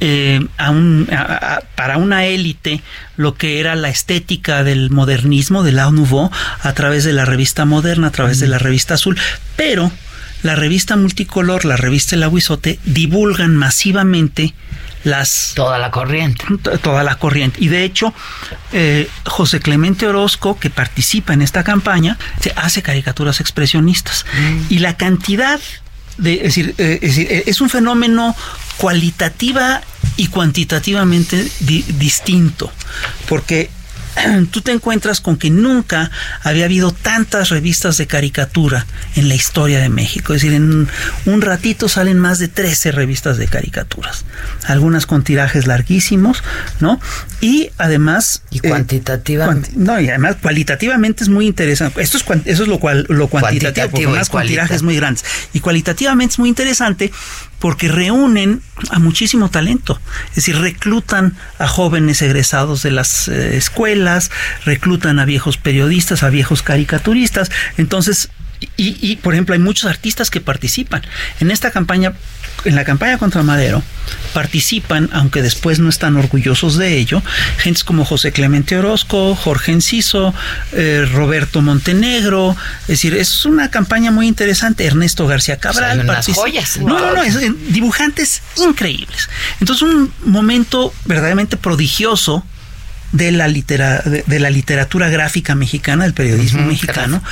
eh, 0.00 0.46
a 0.58 0.70
un, 0.70 1.08
a, 1.12 1.56
a, 1.56 1.60
para 1.76 1.96
una 1.96 2.24
élite 2.24 2.82
lo 3.16 3.34
que 3.34 3.60
era 3.60 3.76
la 3.76 3.88
estética 3.88 4.64
del 4.64 4.90
modernismo, 4.90 5.62
del 5.62 5.78
Art 5.78 5.92
Nouveau, 5.92 6.30
a 6.60 6.72
través 6.72 7.04
de 7.04 7.12
la 7.12 7.24
revista 7.24 7.64
moderna, 7.64 8.08
a 8.08 8.10
través 8.10 8.40
de 8.40 8.48
la 8.48 8.58
revista 8.58 8.94
azul, 8.94 9.18
pero 9.56 9.92
la 10.42 10.56
revista 10.56 10.96
multicolor, 10.96 11.64
la 11.64 11.76
revista 11.76 12.16
El 12.16 12.24
Aguizote, 12.24 12.80
divulgan 12.84 13.56
masivamente 13.56 14.54
las 15.04 15.52
toda 15.54 15.78
la 15.78 15.90
corriente. 15.90 16.44
Toda 16.82 17.02
la 17.02 17.16
corriente. 17.16 17.58
Y 17.62 17.68
de 17.68 17.84
hecho 17.84 18.14
eh, 18.72 19.08
José 19.24 19.60
Clemente 19.60 20.06
Orozco 20.06 20.58
que 20.58 20.70
participa 20.70 21.32
en 21.32 21.42
esta 21.42 21.64
campaña 21.64 22.18
se 22.40 22.52
hace 22.56 22.82
caricaturas 22.82 23.40
expresionistas. 23.40 24.24
Mm. 24.32 24.72
y 24.72 24.78
la 24.78 24.96
cantidad 24.96 25.60
de 26.18 26.34
es 26.34 26.42
decir, 26.42 26.74
eh, 26.78 26.98
es, 27.02 27.16
decir, 27.16 27.42
es 27.46 27.60
un 27.60 27.70
fenómeno 27.70 28.36
cualitativa 28.76 29.80
y 30.16 30.28
cuantitativamente 30.28 31.48
di 31.60 31.82
distinto 31.82 32.70
porque 33.28 33.70
tú 34.50 34.60
te 34.60 34.72
encuentras 34.72 35.20
con 35.20 35.36
que 35.36 35.50
nunca 35.50 36.10
había 36.42 36.64
habido 36.64 36.92
tantas 36.92 37.50
revistas 37.50 37.96
de 37.96 38.06
caricatura 38.06 38.86
en 39.16 39.28
la 39.28 39.34
historia 39.34 39.80
de 39.80 39.88
México. 39.88 40.34
Es 40.34 40.42
decir, 40.42 40.54
en 40.56 40.88
un 41.26 41.42
ratito 41.42 41.88
salen 41.88 42.18
más 42.18 42.38
de 42.38 42.48
13 42.48 42.92
revistas 42.92 43.38
de 43.38 43.48
caricaturas. 43.48 44.24
Algunas 44.66 45.06
con 45.06 45.24
tirajes 45.24 45.66
larguísimos, 45.66 46.42
¿no? 46.80 47.00
Y 47.40 47.70
además... 47.78 48.42
Y 48.50 48.60
cuantitativamente. 48.60 49.70
Eh, 49.70 49.72
cuanti 49.74 49.90
no, 49.90 50.00
y 50.00 50.08
además 50.08 50.36
cualitativamente 50.40 51.24
es 51.24 51.28
muy 51.28 51.46
interesante. 51.46 52.02
Esto 52.02 52.18
es, 52.18 52.24
eso 52.44 52.62
es 52.62 52.68
lo, 52.68 52.78
cual, 52.78 53.06
lo 53.08 53.28
cuantitativo, 53.28 53.88
porque 53.90 54.06
además 54.06 54.28
con 54.28 54.46
tirajes 54.46 54.82
muy 54.82 54.96
grandes. 54.96 55.24
Y 55.52 55.60
cualitativamente 55.60 56.32
es 56.32 56.38
muy 56.38 56.48
interesante 56.48 57.12
porque 57.62 57.86
reúnen 57.86 58.60
a 58.90 58.98
muchísimo 58.98 59.48
talento, 59.48 60.00
es 60.30 60.34
decir, 60.34 60.58
reclutan 60.58 61.36
a 61.60 61.68
jóvenes 61.68 62.20
egresados 62.20 62.82
de 62.82 62.90
las 62.90 63.28
eh, 63.28 63.56
escuelas, 63.56 64.01
reclutan 64.64 65.18
a 65.18 65.24
viejos 65.24 65.56
periodistas, 65.56 66.22
a 66.22 66.30
viejos 66.30 66.62
caricaturistas, 66.62 67.50
entonces, 67.78 68.30
y, 68.76 68.96
y, 69.00 69.16
por 69.16 69.34
ejemplo, 69.34 69.54
hay 69.54 69.58
muchos 69.58 69.90
artistas 69.90 70.30
que 70.30 70.40
participan. 70.40 71.02
En 71.40 71.50
esta 71.50 71.70
campaña 71.70 72.12
en 72.64 72.76
la 72.76 72.84
campaña 72.84 73.18
contra 73.18 73.42
Madero 73.42 73.82
participan, 74.32 75.10
aunque 75.12 75.42
después 75.42 75.78
no 75.78 75.88
están 75.88 76.16
orgullosos 76.16 76.76
de 76.76 76.96
ello, 76.96 77.22
gentes 77.58 77.84
como 77.84 78.04
José 78.04 78.32
Clemente 78.32 78.76
Orozco, 78.76 79.34
Jorge 79.34 79.72
Enciso, 79.72 80.34
eh, 80.72 81.06
Roberto 81.10 81.60
Montenegro, 81.60 82.56
es 82.82 82.88
decir, 82.88 83.14
es 83.14 83.44
una 83.44 83.70
campaña 83.70 84.10
muy 84.10 84.28
interesante, 84.28 84.86
Ernesto 84.86 85.26
García 85.26 85.58
Cabral. 85.58 86.06
joyas. 86.34 86.78
No, 86.78 86.98
no, 86.98 87.14
no, 87.14 87.22
dibujantes 87.68 88.42
increíbles. 88.56 89.28
Entonces 89.60 89.82
un 89.82 90.12
momento 90.24 90.94
verdaderamente 91.04 91.56
prodigioso 91.56 92.44
de 93.12 93.30
la, 93.30 93.46
litera, 93.46 94.00
de, 94.00 94.40
la 94.40 94.50
literatura 94.50 95.08
gráfica 95.08 95.54
mexicana, 95.54 96.04
del 96.04 96.14
periodismo 96.14 96.62
mexicano, 96.62 97.22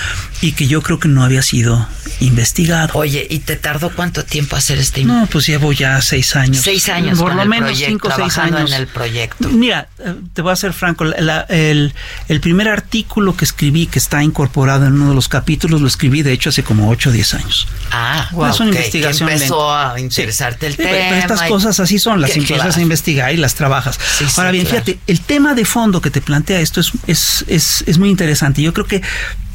y 0.42 0.52
que 0.52 0.68
yo 0.68 0.82
creo 0.82 1.00
que 1.00 1.08
no 1.08 1.24
había 1.24 1.42
sido 1.42 1.88
investigado. 2.20 2.90
Oye, 2.94 3.26
¿y 3.28 3.40
te 3.40 3.56
tardó 3.56 3.90
cuánto 3.90 4.24
tiempo 4.24 4.56
hacer 4.56 4.78
este 4.78 5.04
No, 5.04 5.26
pues 5.30 5.46
llevo 5.46 5.72
ya 5.72 6.00
seis 6.02 6.36
años. 6.36 6.62
Seis 6.62 6.88
años, 6.88 7.18
por 7.18 7.34
lo 7.34 7.44
menos 7.46 7.78
cinco 7.78 8.08
o 8.08 8.14
seis 8.14 8.36
años. 8.38 8.70
en 8.70 8.76
el 8.80 8.86
proyecto. 8.86 9.48
Mira, 9.48 9.88
eh, 9.98 10.14
te 10.34 10.42
voy 10.42 10.52
a 10.52 10.56
ser 10.56 10.72
franco, 10.74 11.04
el, 11.04 11.94
el, 12.28 12.40
primer 12.40 12.68
artículo 12.68 13.36
que 13.36 13.44
escribí, 13.44 13.86
que 13.86 13.98
está 13.98 14.22
incorporado 14.22 14.86
en 14.86 14.94
uno 14.94 15.10
de 15.10 15.14
los 15.14 15.28
capítulos, 15.28 15.80
lo 15.80 15.88
escribí 15.88 16.22
de 16.22 16.32
hecho 16.32 16.50
hace 16.50 16.62
como 16.62 16.90
ocho 16.90 17.08
o 17.08 17.12
diez 17.12 17.32
años. 17.34 17.66
Ah, 17.90 18.28
wow, 18.32 18.46
es 18.50 18.60
una 18.60 18.70
investigación. 18.70 19.28
empezó 19.30 19.74
a 19.74 19.98
interesarte 19.98 20.66
el 20.66 20.76
tema. 20.76 20.90
Pero 20.90 21.16
estas 21.16 21.42
cosas 21.42 21.80
así 21.80 21.98
son, 21.98 22.20
las 22.20 22.30
empiezas 22.36 22.76
a 22.76 22.80
investigar 22.82 23.32
y 23.32 23.38
las 23.38 23.54
trabajas. 23.54 23.98
Ahora 24.36 24.50
bien, 24.50 24.66
fíjate, 24.66 24.98
el 25.06 25.20
tema 25.20 25.54
de 25.54 25.64
fondo 25.70 26.00
que 26.00 26.10
te 26.10 26.20
plantea 26.20 26.60
esto 26.60 26.80
es, 26.80 26.92
es, 27.06 27.44
es, 27.48 27.84
es 27.86 27.98
muy 27.98 28.10
interesante. 28.10 28.60
Yo 28.60 28.74
creo 28.74 28.86
que 28.86 29.02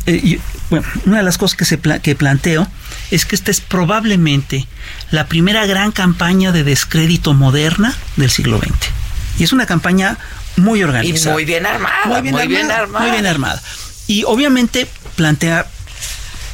eh, 0.07 0.39
bueno, 0.69 0.85
una 1.05 1.17
de 1.17 1.23
las 1.23 1.37
cosas 1.37 1.57
que, 1.57 1.65
se 1.65 1.79
que 1.79 2.15
planteo 2.15 2.67
es 3.11 3.25
que 3.25 3.35
esta 3.35 3.51
es 3.51 3.61
probablemente 3.61 4.67
la 5.11 5.27
primera 5.27 5.65
gran 5.65 5.91
campaña 5.91 6.51
de 6.51 6.63
descrédito 6.63 7.33
moderna 7.33 7.93
del 8.15 8.29
siglo 8.29 8.59
XX. 8.59 8.71
Y 9.39 9.43
es 9.43 9.53
una 9.53 9.65
campaña 9.65 10.17
muy 10.57 10.83
organizada. 10.83 11.31
Y 11.31 11.33
muy 11.33 11.45
bien 11.45 11.65
armada. 11.65 12.05
Muy 12.05 12.21
bien, 12.21 12.71
armada, 12.71 13.05
Muy 13.05 13.11
bien 13.11 13.25
armada. 13.25 13.61
Y 14.07 14.23
obviamente 14.23 14.87
plantea 15.15 15.67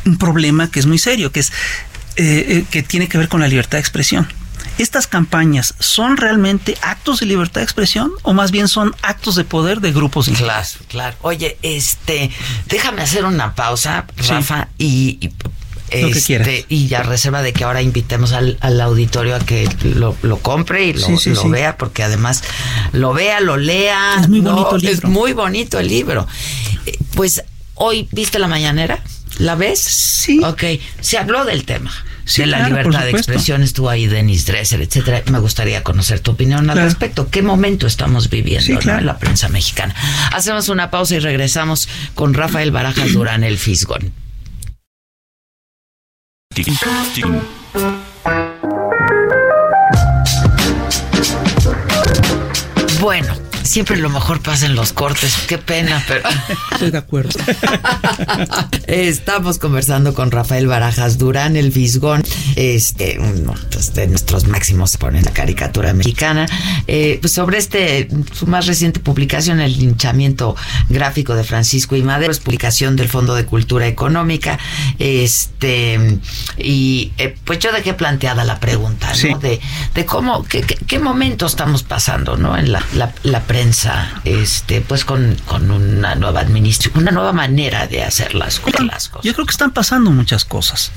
un 0.06 0.18
problema 0.18 0.72
que 0.72 0.80
es 0.80 0.86
muy 0.86 0.98
serio, 0.98 1.32
que 1.32 1.42
es 1.42 1.52
eh, 2.16 2.46
eh, 2.48 2.66
que 2.70 2.84
tiene 2.84 3.08
que 3.08 3.18
ver 3.18 3.28
con 3.28 3.42
la 3.42 3.48
libertad 3.48 3.78
de 3.78 3.82
expresión 3.82 4.28
estas 4.82 5.08
campañas 5.08 5.76
son 5.80 6.18
realmente 6.18 6.78
actos 6.82 7.20
de 7.20 7.26
libertad 7.26 7.62
de 7.62 7.66
expresión 7.66 8.12
o 8.24 8.34
más 8.34 8.52
bien 8.52 8.68
son 8.68 8.96
actos 9.02 9.36
de 9.36 9.44
poder 9.44 9.82
de 9.82 9.92
grupos 9.92 10.30
Claro, 10.38 10.68
claro. 10.88 11.18
Oye, 11.22 11.58
este, 11.62 12.32
déjame 12.68 13.02
hacer 13.02 13.26
una 13.26 13.56
pausa, 13.56 14.06
Rafa, 14.28 14.68
y, 14.78 15.32
este, 15.90 16.66
y 16.70 16.88
ya 16.88 17.04
reserva 17.04 17.42
de 17.42 17.54
que 17.54 17.64
ahora 17.64 17.82
invitemos 17.82 18.32
al, 18.34 18.58
auditorio 18.82 19.36
a 19.36 19.40
que 19.40 19.68
lo, 19.84 20.16
compre 20.38 20.86
y 20.86 20.94
lo, 20.94 21.50
vea, 21.50 21.78
porque 21.78 22.04
además 22.04 22.44
lo 22.94 23.14
vea, 23.14 23.40
lo 23.40 23.58
lea. 23.58 24.18
Es 24.22 24.30
muy 24.30 24.42
bonito 24.42 24.76
el 24.76 24.82
libro. 24.82 25.08
Es 25.08 25.14
muy 25.14 25.34
bonito 25.34 25.80
el 25.80 25.88
libro. 25.88 26.28
Eh, 26.86 26.98
pues 27.16 27.44
hoy, 27.76 28.08
¿viste 28.12 28.40
la 28.40 28.48
mañanera? 28.48 29.04
¿La 29.42 29.56
ves? 29.56 29.82
Sí. 29.82 30.40
Ok, 30.44 30.64
se 31.00 31.18
habló 31.18 31.46
del 31.46 31.66
tema 31.66 31.92
de 32.38 32.46
la 32.46 32.68
libertad 32.68 33.04
de 33.04 33.12
expresión 33.12 33.64
estuvo 33.64 33.90
ahí 33.90 34.08
Denis 34.08 34.46
Dresser, 34.46 34.82
etcétera. 34.82 35.24
Me 35.32 35.40
gustaría 35.40 35.84
conocer 35.84 36.20
tu 36.20 36.32
opinión 36.32 36.70
al 36.70 36.78
respecto. 36.78 37.30
¿Qué 37.30 37.42
momento 37.42 37.88
estamos 37.88 38.30
viviendo 38.30 38.80
en 38.80 39.06
la 39.06 39.18
prensa 39.18 39.50
mexicana? 39.50 39.96
Hacemos 40.32 40.70
una 40.70 40.92
pausa 40.92 41.16
y 41.16 41.20
regresamos 41.20 41.90
con 42.16 42.34
Rafael 42.34 42.72
Barajas 42.72 43.14
Durán, 43.14 43.44
el 43.44 43.58
Fisgón. 43.58 44.14
Bueno, 53.00 53.34
siempre 53.64 53.98
lo 53.98 54.10
mejor 54.10 54.42
pasa 54.42 54.66
en 54.66 54.76
los 54.76 54.94
cortes. 54.94 55.36
Qué 55.48 55.58
pena, 55.58 56.04
pero. 56.08 56.28
Estoy 56.72 56.92
de 56.92 56.98
acuerdo. 56.98 57.40
Estamos 58.88 59.60
conversando 59.60 60.14
con 60.14 60.32
Rafael 60.32 60.68
Barajas 60.68 61.18
Durán, 61.18 61.56
el 61.56 61.72
Visgón, 61.72 62.24
este, 62.56 63.20
uno 63.20 63.56
de 63.94 64.08
nuestros 64.08 64.48
máximos 64.48 64.98
en 65.02 65.26
la 65.26 65.32
caricatura 65.32 65.94
mexicana, 65.94 66.48
eh, 66.88 67.18
pues 67.22 67.34
sobre 67.34 67.58
este, 67.58 68.08
su 68.34 68.48
más 68.48 68.68
reciente 68.68 69.00
publicación, 69.00 69.60
El 69.60 69.78
linchamiento 69.78 70.56
gráfico 70.90 71.36
de 71.36 71.44
Francisco 71.44 71.96
y 71.96 72.04
Madero, 72.04 72.32
es 72.32 72.40
publicación 72.40 72.96
del 72.96 73.10
Fondo 73.10 73.36
de 73.36 73.46
Cultura 73.46 73.88
Económica. 73.88 74.60
Este, 75.00 76.20
y 76.58 77.12
eh, 77.18 77.36
pues 77.44 77.60
yo 77.60 77.72
dejé 77.72 77.94
planteada 77.94 78.44
la 78.44 78.60
pregunta, 78.60 79.12
¿no? 79.30 79.40
De, 79.40 79.60
de 79.96 80.06
cómo, 80.06 80.44
qué, 80.44 80.62
qué, 80.62 81.00
momento 81.00 81.48
estamos 81.48 81.84
pasando, 81.84 82.38
¿no? 82.38 82.58
En 82.58 82.72
la, 82.72 82.84
la, 82.94 83.14
la 83.24 83.42
prensa, 83.52 84.22
este, 84.24 84.80
pues 84.80 85.04
con, 85.04 85.36
una 85.50 86.16
nueva 86.16 86.40
administración, 86.40 87.04
una 87.04 87.12
nueva 87.12 87.34
manera 87.34 87.86
de 87.86 88.02
hacer 88.02 88.34
las, 88.34 88.62
cosas. 88.62 89.12
Yo 89.24 89.34
creo 89.34 89.46
que 89.46 89.52
están 89.52 89.72
pasando 89.72 90.10
muchas 90.10 90.46
cosas 90.46 90.94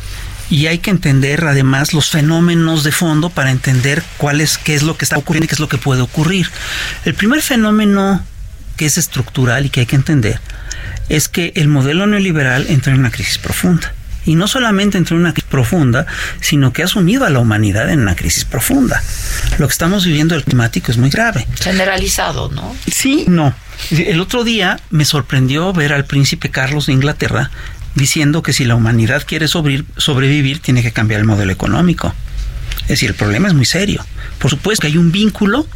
y 0.51 0.69
hay 0.69 0.79
que 0.79 0.91
entender 0.91 1.45
además 1.47 1.93
los 1.93 2.11
fenómenos 2.11 2.85
de 2.85 2.93
fondo 2.93 3.29
para 3.29 3.51
entender 3.51 4.05
cuál 4.19 4.41
es, 4.41 4.57
qué 4.57 4.77
es 4.77 4.85
lo 4.85 4.97
que 4.97 5.05
está 5.05 5.19
ocurriendo 5.19 5.47
y 5.47 5.49
qué 5.49 5.57
es 5.57 5.59
lo 5.59 5.69
que 5.69 5.79
puede 5.79 6.03
ocurrir. 6.03 6.49
El 7.05 7.15
primer 7.15 7.43
fenómeno 7.43 8.25
que 8.77 8.87
es 8.87 8.99
estructural 8.99 9.67
y 9.67 9.71
que 9.71 9.81
hay 9.81 9.87
que 9.87 9.97
entender 9.97 10.39
es 11.09 11.29
que 11.29 11.53
el 11.57 11.67
modelo 11.67 12.07
neoliberal 12.07 12.67
entra 12.69 12.93
en 12.93 13.01
una 13.01 13.11
crisis 13.11 13.39
profunda 13.39 13.93
y 14.27 14.35
no 14.35 14.49
solamente 14.49 14.99
entró 14.99 15.17
en 15.17 15.23
una 15.23 15.33
crisis 15.33 15.51
profunda, 15.51 16.07
sino 16.41 16.73
que 16.73 16.83
ha 16.83 16.89
sumido 16.89 17.25
a 17.25 17.31
la 17.31 17.39
humanidad 17.39 17.91
en 17.91 18.01
una 18.01 18.17
crisis 18.17 18.45
profunda. 18.45 19.03
Lo 19.59 19.67
que 19.67 19.73
estamos 19.73 20.05
viviendo 20.05 20.35
el 20.35 20.45
climático 20.45 20.91
es 20.91 20.99
muy 20.99 21.11
grave. 21.11 21.47
Generalizado, 21.61 22.51
¿no? 22.51 22.75
Sí, 22.91 23.25
no. 23.29 23.55
El 23.91 24.21
otro 24.21 24.45
día 24.45 24.81
me 24.91 25.05
sorprendió 25.05 25.73
ver 25.73 25.93
al 25.93 26.05
príncipe 26.05 26.51
Carlos 26.51 26.87
de 26.87 26.93
Inglaterra 26.93 27.51
diciendo 27.95 28.43
que 28.43 28.53
si 28.53 28.65
la 28.65 28.75
humanidad 28.75 29.25
quiere 29.27 29.47
sobrevivir 29.49 30.61
tiene 30.61 30.83
que 30.83 30.93
cambiar 30.93 31.21
el 31.21 31.27
modelo 31.27 31.53
económico. 31.53 32.15
Es 32.83 32.89
decir, 32.89 33.11
el 33.11 33.17
problema 33.17 33.49
es 33.49 33.55
muy 33.55 33.67
serio. 33.67 34.05
Por 34.39 34.51
supuesto 34.51 34.83
que 34.83 34.89
hay 34.89 34.97
un 34.97 35.13
vínculo 35.13 35.67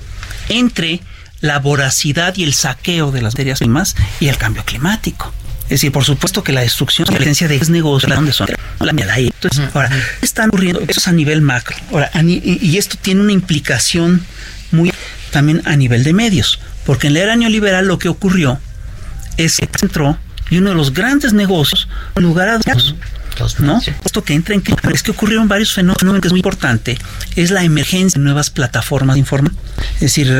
entre 0.48 1.00
la 1.40 1.58
voracidad 1.58 2.36
y 2.36 2.44
el 2.44 2.54
saqueo 2.54 3.12
de 3.12 3.22
las 3.22 3.34
materias 3.34 3.60
primas 3.60 3.94
y 4.20 4.28
el 4.28 4.36
cambio 4.36 4.64
climático. 4.64 5.32
Es 5.68 5.80
decir, 5.80 5.92
por 5.92 6.04
supuesto 6.04 6.42
que 6.42 6.52
la 6.52 6.62
destrucción 6.62 7.06
de 7.06 7.12
la 7.12 7.18
licencia 7.18 7.46
de 7.46 7.60
negocios, 7.68 8.10
donde 8.14 8.32
son 8.32 8.48
la 8.80 9.12
ahí. 9.12 9.26
Entonces, 9.26 9.68
ahora, 9.74 9.90
están 10.22 10.48
ocurriendo? 10.48 10.80
Eso 10.80 11.00
es 11.00 11.08
a 11.08 11.12
nivel 11.12 11.42
macro. 11.42 11.76
Ahora, 11.92 12.10
y, 12.22 12.76
esto 12.78 12.96
tiene 13.00 13.20
una 13.20 13.32
implicación 13.32 14.24
muy 14.70 14.92
también 15.30 15.60
a 15.66 15.76
nivel 15.76 16.04
de 16.04 16.14
medios, 16.14 16.58
porque 16.86 17.08
en 17.08 17.14
la 17.14 17.20
era 17.20 17.36
neoliberal 17.36 17.86
lo 17.86 17.98
que 17.98 18.08
ocurrió 18.08 18.58
es 19.36 19.58
que 19.58 19.68
entró 19.82 20.18
y 20.48 20.56
uno 20.56 20.70
de 20.70 20.76
los 20.76 20.94
grandes 20.94 21.34
negocios, 21.34 21.86
en 22.16 22.22
lugar 22.22 22.48
a 22.48 22.58
dos, 22.58 22.94
¿no? 23.58 23.80
Esto 24.04 24.24
que 24.24 24.32
entra 24.32 24.54
en 24.54 24.62
es 24.92 25.02
que 25.02 25.10
ocurrieron 25.10 25.48
varios 25.48 25.74
fenómenos 25.74 26.20
que 26.20 26.28
es 26.28 26.32
muy 26.32 26.40
importante, 26.40 26.98
es 27.36 27.50
la 27.50 27.62
emergencia 27.62 28.18
de 28.18 28.24
nuevas 28.24 28.48
plataformas 28.48 29.16
de 29.16 29.20
información. 29.20 29.60
Es 29.96 30.00
decir, 30.00 30.32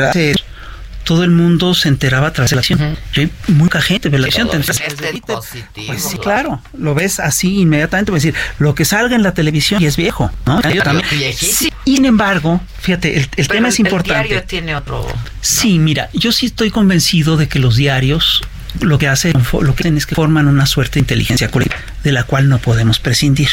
todo 1.09 1.25
el 1.25 1.31
mundo 1.31 1.73
se 1.73 1.89
enteraba 1.89 2.27
a 2.27 2.33
través 2.35 2.51
de 2.51 2.57
la 2.57 2.61
acción. 2.61 2.99
Muy 3.47 3.69
poca 3.69 3.81
gente 3.81 4.11
ve 4.11 4.19
la 4.19 4.27
acción. 4.27 4.47
Pues 4.51 6.03
sí, 6.03 6.19
claro, 6.19 6.61
lo 6.77 6.95
ves 6.95 7.19
así 7.19 7.61
inmediatamente. 7.61 8.13
Es 8.15 8.23
decir, 8.23 8.35
lo 8.59 8.75
que 8.75 8.85
salga 8.85 9.17
en 9.17 9.23
la 9.23 9.33
televisión 9.33 9.83
y 9.83 9.87
es 9.87 9.97
viejo, 9.97 10.31
¿no? 10.45 10.61
Sin 11.87 12.05
embargo, 12.05 12.61
fíjate, 12.83 13.27
el, 13.39 13.49
tema 13.49 13.69
es 13.69 13.81
importante. 13.81 14.21
El 14.21 14.29
diario 14.29 14.47
tiene 14.47 14.77
otro. 14.77 15.07
Sí, 15.41 15.79
mira, 15.79 16.11
yo 16.13 16.31
sí 16.31 16.45
estoy 16.45 16.71
convencido 16.71 17.39
de 17.39 17.49
que 17.49 17.59
los 17.59 17.77
diarios 17.77 18.43
lo 18.81 18.99
que 18.99 19.09
hacen, 19.09 19.33
lo 19.61 19.75
que 19.75 19.83
hacen 19.83 19.97
es 19.97 20.07
que 20.07 20.15
forman 20.15 20.49
una 20.49 20.67
suerte 20.67 20.95
de 20.95 21.01
inteligencia 21.01 21.51
colectiva 21.51 21.81
de 22.05 22.13
la 22.13 22.25
cual 22.25 22.49
no 22.49 22.59
podemos 22.59 22.99
prescindir. 22.99 23.51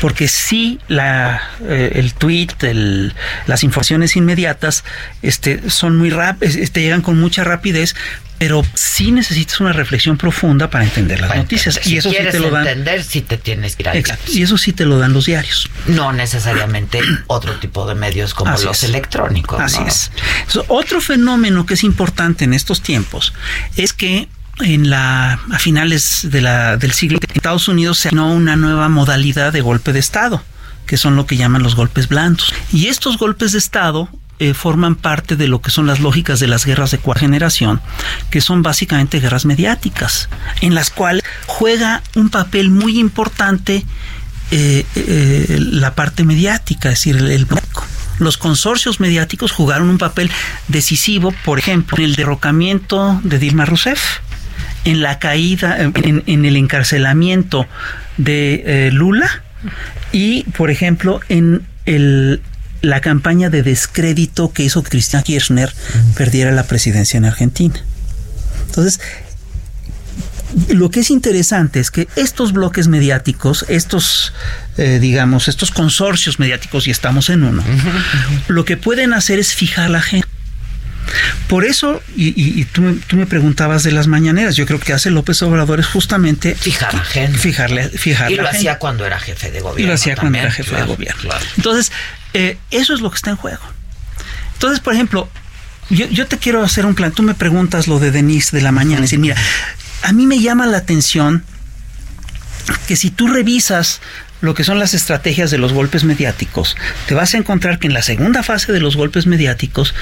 Porque 0.00 0.28
si 0.28 0.80
la, 0.88 1.40
eh, 1.62 1.92
el 1.94 2.14
tweet, 2.14 2.48
el, 2.62 3.14
las 3.46 3.62
informaciones 3.62 4.16
inmediatas 4.16 4.84
este, 5.22 5.70
son 5.70 5.96
muy 5.96 6.10
rápidas, 6.10 6.56
este, 6.56 6.80
llegan 6.80 7.02
con 7.02 7.18
mucha 7.18 7.44
rapidez, 7.44 7.94
pero 8.42 8.66
sí 8.74 9.12
necesitas 9.12 9.60
una 9.60 9.72
reflexión 9.72 10.16
profunda 10.16 10.68
para 10.68 10.82
entender 10.82 11.20
las 11.20 11.36
noticias. 11.36 11.78
y 11.86 11.98
eso 11.98 12.10
sí 12.10 12.16
te 12.28 12.40
lo 12.40 12.50
dan. 12.50 12.66
entender, 12.66 13.04
si 13.04 13.20
te 13.20 13.38
tienes 13.38 13.76
que 13.76 13.84
ir 13.84 13.90
Exacto. 13.94 14.32
Y 14.32 14.42
eso 14.42 14.58
sí 14.58 14.72
te 14.72 14.84
lo 14.84 14.98
dan 14.98 15.12
los 15.12 15.26
diarios. 15.26 15.70
No 15.86 16.12
necesariamente 16.12 17.00
otro 17.28 17.60
tipo 17.60 17.86
de 17.86 17.94
medios 17.94 18.34
como 18.34 18.50
los 18.50 18.82
electrónicos. 18.82 19.60
Así 19.60 19.80
es. 19.86 20.10
otro 20.66 21.00
fenómeno 21.00 21.66
que 21.66 21.74
es 21.74 21.84
importante 21.84 22.42
en 22.42 22.52
estos 22.52 22.82
tiempos 22.82 23.32
es 23.76 23.92
que 23.92 24.26
en 24.58 24.90
la 24.90 25.34
a 25.52 25.58
finales 25.60 26.22
de 26.24 26.40
la, 26.40 26.76
del 26.76 26.94
siglo 26.94 27.20
Estados 27.32 27.68
Unidos 27.68 28.00
se 28.00 28.08
asignó 28.08 28.32
una 28.34 28.56
nueva 28.56 28.88
modalidad 28.88 29.52
de 29.52 29.60
golpe 29.60 29.92
de 29.92 30.00
Estado 30.00 30.42
que 30.84 30.96
son 30.96 31.14
lo 31.14 31.26
que 31.26 31.36
llaman 31.36 31.62
los 31.62 31.76
golpes 31.76 32.08
blandos. 32.08 32.52
Y 32.72 32.88
estos 32.88 33.18
golpes 33.18 33.52
de 33.52 33.58
Estado 33.58 34.08
eh, 34.42 34.54
forman 34.54 34.96
parte 34.96 35.36
de 35.36 35.46
lo 35.46 35.62
que 35.62 35.70
son 35.70 35.86
las 35.86 36.00
lógicas 36.00 36.40
de 36.40 36.48
las 36.48 36.66
guerras 36.66 36.90
de 36.90 36.98
cuarta 36.98 37.20
generación, 37.20 37.80
que 38.28 38.40
son 38.40 38.64
básicamente 38.64 39.20
guerras 39.20 39.44
mediáticas, 39.44 40.28
en 40.62 40.74
las 40.74 40.90
cuales 40.90 41.22
juega 41.46 42.02
un 42.16 42.28
papel 42.28 42.68
muy 42.68 42.98
importante 42.98 43.86
eh, 44.50 44.84
eh, 44.96 45.58
la 45.60 45.94
parte 45.94 46.24
mediática, 46.24 46.88
es 46.88 46.98
decir, 46.98 47.18
el, 47.18 47.46
Los 48.18 48.36
consorcios 48.36 48.98
mediáticos 48.98 49.52
jugaron 49.52 49.88
un 49.88 49.98
papel 49.98 50.28
decisivo, 50.66 51.32
por 51.44 51.60
ejemplo, 51.60 51.98
en 51.98 52.02
el 52.02 52.16
derrocamiento 52.16 53.20
de 53.22 53.38
Dilma 53.38 53.64
Rousseff, 53.64 54.18
en 54.84 55.02
la 55.02 55.20
caída, 55.20 55.78
en, 55.78 56.44
el 56.44 56.56
encarcelamiento 56.56 57.68
de 58.16 58.90
Lula 58.92 59.44
y, 60.10 60.42
por 60.56 60.72
ejemplo, 60.72 61.20
en 61.28 61.64
el, 61.86 62.42
la 62.82 63.00
campaña 63.00 63.48
de 63.48 63.62
descrédito 63.62 64.52
que 64.52 64.64
hizo 64.64 64.82
que 64.82 64.90
Cristina 64.90 65.22
Kirchner 65.22 65.72
perdiera 66.16 66.52
la 66.52 66.64
presidencia 66.64 67.16
en 67.16 67.24
Argentina. 67.24 67.82
Entonces, 68.66 69.00
lo 70.68 70.90
que 70.90 71.00
es 71.00 71.10
interesante 71.10 71.80
es 71.80 71.90
que 71.90 72.08
estos 72.16 72.52
bloques 72.52 72.88
mediáticos, 72.88 73.64
estos, 73.68 74.32
eh, 74.76 74.98
digamos, 75.00 75.48
estos 75.48 75.70
consorcios 75.70 76.38
mediáticos, 76.38 76.86
y 76.86 76.90
estamos 76.90 77.30
en 77.30 77.44
uno, 77.44 77.62
lo 78.48 78.64
que 78.64 78.76
pueden 78.76 79.12
hacer 79.14 79.38
es 79.38 79.54
fijar 79.54 79.88
la 79.90 80.02
gente. 80.02 80.28
Por 81.46 81.64
eso, 81.64 82.02
y, 82.16 82.64
tú, 82.66 82.82
me 83.12 83.26
preguntabas 83.26 83.82
de 83.82 83.92
las 83.92 84.06
mañaneras, 84.06 84.56
yo 84.56 84.66
creo 84.66 84.80
que 84.80 84.92
hace 84.92 85.10
López 85.10 85.42
Obrador 85.42 85.80
es 85.80 85.86
justamente 85.86 86.54
fijar 86.54 86.94
la 86.94 87.04
gente. 87.04 87.38
Fijarle, 87.38 87.88
fijar 87.90 88.30
y 88.30 88.36
lo 88.36 88.48
hacía 88.48 88.78
cuando 88.78 89.04
era 89.04 89.18
jefe 89.18 89.50
de 89.50 89.60
gobierno. 89.60 89.84
Y 89.84 89.86
lo 89.86 89.94
hacía 89.94 90.16
cuando 90.16 90.38
era 90.38 90.50
jefe 90.50 90.74
de 90.74 90.84
gobierno. 90.84 91.30
Entonces, 91.56 91.92
eh, 92.34 92.58
eso 92.70 92.94
es 92.94 93.00
lo 93.00 93.10
que 93.10 93.16
está 93.16 93.30
en 93.30 93.36
juego. 93.36 93.62
Entonces, 94.54 94.80
por 94.80 94.94
ejemplo, 94.94 95.28
yo, 95.90 96.26
te 96.26 96.38
quiero 96.38 96.62
hacer 96.62 96.86
un 96.86 96.94
plan. 96.94 97.12
Tú 97.12 97.22
me 97.22 97.34
preguntas 97.34 97.86
lo 97.86 97.98
de 97.98 98.10
Denise 98.10 98.56
de 98.56 98.62
la 98.62 98.72
mañana. 98.72 99.04
Es 99.04 99.10
decir, 99.10 99.18
mira, 99.18 99.36
a 100.02 100.12
mí 100.12 100.26
me 100.26 100.40
llama 100.40 100.66
la 100.66 100.78
atención 100.78 101.44
que 102.86 102.96
si 102.96 103.10
tú 103.10 103.28
revisas 103.28 104.00
lo 104.40 104.54
que 104.54 104.64
son 104.64 104.78
las 104.78 104.94
estrategias 104.94 105.50
de 105.50 105.58
los 105.58 105.72
golpes 105.72 106.04
mediáticos, 106.04 106.76
te 107.06 107.14
vas 107.14 107.34
a 107.34 107.38
encontrar 107.38 107.78
que 107.78 107.86
en 107.86 107.94
la 107.94 108.02
segunda 108.02 108.42
fase 108.42 108.72
de 108.72 108.80
los 108.80 108.96
golpes 108.96 109.26
mediáticos 109.26 109.94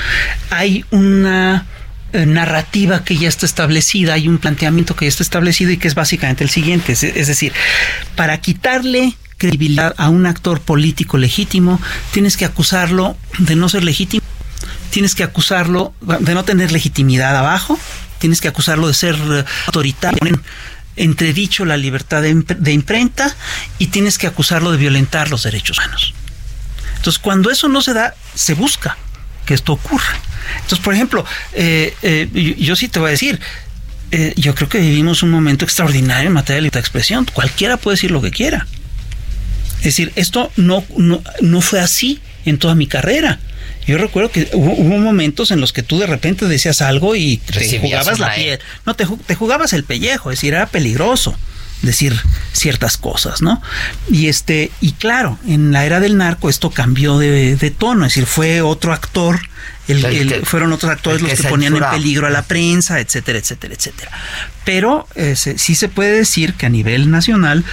hay 0.50 0.84
una 0.90 1.66
eh, 2.12 2.25
narrativa 2.25 3.04
que 3.04 3.16
ya 3.16 3.28
está 3.28 3.44
establecida, 3.44 4.14
hay 4.14 4.28
un 4.28 4.38
planteamiento 4.38 4.96
que 4.96 5.04
ya 5.06 5.10
está 5.10 5.22
establecido 5.22 5.72
y 5.72 5.76
que 5.76 5.88
es 5.88 5.94
básicamente 5.94 6.44
el 6.44 6.50
siguiente, 6.50 6.92
es 6.92 7.26
decir, 7.26 7.52
para 8.16 8.38
quitarle 8.40 9.14
credibilidad 9.40 9.94
a 9.97 10.11
un 10.11 10.26
actor 10.26 10.61
político 10.61 11.16
legítimo, 11.16 11.80
tienes 12.12 12.37
que 12.37 12.44
acusarlo 12.44 13.16
de 13.38 13.56
no 13.56 13.70
ser 13.70 13.82
legítimo, 13.82 14.23
tienes 14.90 15.14
que 15.14 15.25
acusarlo 15.25 15.94
de 16.02 16.35
no 16.35 16.44
tener 16.44 16.70
legitimidad 16.73 17.35
abajo, 17.35 17.78
tienes 18.18 18.42
que 18.42 18.49
acusarlo 18.49 18.87
de 18.87 18.94
ser 18.94 19.16
eh, 19.16 19.44
autoritario, 19.66 20.18
entredicho 20.97 21.64
la 21.64 21.78
libertad 21.78 22.20
de, 22.20 22.73
imprenta 22.73 23.35
y 23.78 23.87
tienes 23.87 24.18
que 24.18 24.26
acusarlo 24.26 24.73
de 24.73 24.76
violentar 24.76 25.30
los 25.30 25.44
derechos 25.44 25.78
humanos. 25.78 26.12
Entonces, 26.97 27.18
cuando 27.18 27.50
eso 27.50 27.68
no 27.68 27.80
se 27.80 27.94
da, 27.94 28.14
se 28.35 28.52
busca 28.52 28.99
que 29.47 29.54
esto 29.54 29.73
ocurra. 29.73 30.20
Entonces, 30.56 30.80
por 30.80 30.92
ejemplo, 30.92 31.25
eh, 31.54 31.97
eh, 32.02 32.56
yo, 32.59 32.76
sí 32.76 32.88
te 32.88 32.99
voy 32.99 33.09
a 33.09 33.12
decir, 33.12 33.40
yo 34.37 34.54
creo 34.56 34.68
que 34.68 34.80
vivimos 34.80 35.23
un 35.23 35.30
momento 35.30 35.64
extraordinario 35.64 36.26
en 36.26 36.35
materia 36.35 36.56
de 36.56 36.62
libertad 36.62 36.80
de 36.80 36.85
expresión. 36.85 37.25
Cualquiera 37.32 37.78
puede 37.78 37.94
decir 37.94 38.11
lo 38.11 38.20
que 38.20 38.32
quiera. 38.32 38.66
Es 39.80 39.84
decir, 39.84 40.12
esto 40.16 40.52
no, 40.56 40.84
no, 40.96 41.22
no 41.40 41.60
fue 41.60 41.80
así 41.80 42.20
en 42.44 42.58
toda 42.58 42.75
mi 42.75 42.87
carrera. 42.87 43.40
Yo 43.87 43.99
recuerdo 43.99 44.30
que 44.30 44.49
hubo, 44.52 44.76
momentos 44.99 45.50
en 45.50 45.60
los 45.60 45.72
que 45.72 45.82
tú 45.82 45.99
de 45.99 46.06
repente 46.06 46.46
decías 46.46 46.82
algo 46.82 47.16
y 47.16 47.38
te 47.38 47.78
jugabas 47.78 48.18
la 48.18 48.34
piel. 48.34 48.60
No, 48.87 48.94
te, 48.94 49.06
te 49.26 49.34
jugabas 49.34 49.72
el 49.72 49.84
pellejo, 49.84 50.30
es 50.30 50.38
decir, 50.38 50.54
era 50.54 50.66
peligroso 50.66 51.37
decir 51.82 52.18
ciertas 52.52 52.96
cosas, 52.96 53.42
¿no? 53.42 53.62
Y 54.10 54.28
este, 54.28 54.70
y 54.80 54.92
claro, 54.92 55.38
en 55.46 55.72
la 55.72 55.84
era 55.84 56.00
del 56.00 56.16
narco 56.16 56.49
esto 56.49 56.70
cambió 56.70 57.18
de, 57.18 57.75
tono, 57.76 58.04
es 58.04 58.12
decir, 58.12 58.26
fue 58.26 58.62
otro 58.62 58.92
actor, 58.92 59.40
el, 59.88 60.44
fueron 60.44 60.72
otros 60.72 60.92
actores 60.92 61.20
los 61.20 61.32
que, 61.32 61.49
ponían 61.49 61.75
en 61.76 61.84
peligro 61.90 62.26
a 62.26 62.30
la 62.30 62.42
prensa, 62.42 63.00
etcétera, 63.00 63.38
etcétera, 63.38 63.75
etcétera. 63.75 64.10
Pero 64.64 65.08
eh, 65.14 65.34
sí 65.37 65.75
se 65.75 65.88
puede 65.88 66.12
decir 66.12 66.54
que 66.54 66.66
a 66.66 66.68
nivel 66.68 67.10
nacional 67.10 67.64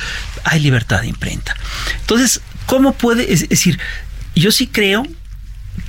hay 0.43 0.59
libertad 0.59 1.01
de 1.01 1.07
imprenta. 1.07 1.55
Entonces, 2.01 2.41
¿cómo 2.65 2.93
puede, 2.93 3.31
es 3.31 3.47
decir, 3.47 3.79
yo 4.35 4.51
sí 4.51 4.67
creo 4.67 5.05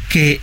que 0.08 0.40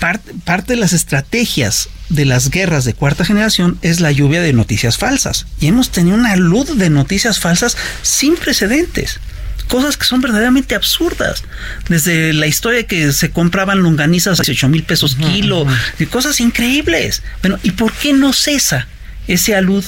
parte, 0.00 0.72
de 0.72 0.76
las 0.76 0.92
estrategias 0.92 1.88
de 2.08 2.24
las 2.24 2.50
guerras 2.50 2.84
de 2.84 2.94
cuarta 2.94 3.24
generación 3.24 3.78
es 3.82 4.00
la 4.00 4.10
lluvia 4.10 4.42
de 4.42 4.52
noticias 4.52 4.98
falsas. 4.98 5.46
Y 5.60 5.68
hemos 5.68 5.90
tenido 5.90 6.16
una 6.16 6.34
luz 6.36 6.76
de 6.76 6.90
noticias 6.90 7.38
falsas 7.38 7.76
sin 8.02 8.34
precedentes. 8.34 9.20
Cosas 9.68 9.96
que 9.96 10.06
son 10.06 10.20
verdaderamente 10.20 10.74
absurdas. 10.74 11.44
Desde 11.88 12.32
la 12.32 12.48
historia 12.48 12.86
que 12.86 13.12
se 13.12 13.30
compraban 13.30 13.82
longanizas 13.82 14.40
a 14.40 14.42
18 14.42 14.68
mil 14.68 14.82
pesos 14.82 15.14
kilo, 15.14 15.66
y 15.98 16.06
cosas 16.06 16.40
increíbles. 16.40 17.22
Bueno, 17.42 17.58
¿y 17.62 17.70
por 17.72 17.92
qué 17.92 18.12
no 18.12 18.32
cesa 18.32 18.88
ese 19.28 19.54
alud 19.54 19.84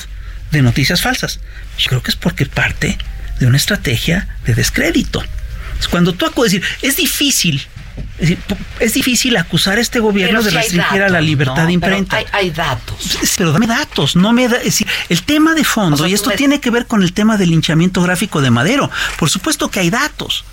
de 0.52 0.62
noticias 0.62 1.02
falsas? 1.02 1.40
Yo 1.78 1.88
creo 1.88 2.02
que 2.02 2.12
es 2.12 2.16
porque 2.16 2.46
parte 2.46 2.98
de 3.40 3.46
una 3.46 3.56
estrategia 3.56 4.28
de 4.46 4.54
descrédito. 4.54 5.24
Cuando 5.90 6.12
tú 6.12 6.26
acudes, 6.26 6.52
decir, 6.52 6.68
es 6.82 6.96
difícil 6.96 7.60
es, 8.80 8.92
difícil 8.92 9.36
acusar 9.36 9.78
a 9.78 9.80
este 9.80 10.00
gobierno 10.00 10.42
de 10.42 10.50
restringir 10.50 11.02
a 11.02 11.08
la 11.08 11.20
libertad 11.20 11.66
de 11.66 11.72
imprenta. 11.72 12.18
hay, 12.32 12.50
datos. 12.50 13.18
Pero 13.36 13.52
dame 13.52 13.66
datos, 13.66 14.16
no 14.16 14.32
me 14.32 14.48
da, 14.48 14.58
el 15.08 15.22
tema 15.22 15.54
de 15.54 15.64
fondo, 15.64 16.06
y 16.06 16.14
esto 16.14 16.30
tiene 16.30 16.60
que 16.60 16.70
ver 16.70 16.86
con 16.86 17.02
el 17.02 17.12
tema 17.12 17.36
del 17.36 17.50
linchamiento 17.50 18.02
gráfico 18.02 18.40
de 18.40 18.50
Madero. 18.50 18.90
Por 19.18 19.30
supuesto 19.30 19.70
que 19.70 19.80
hay 19.80 19.90
datos 19.90 20.44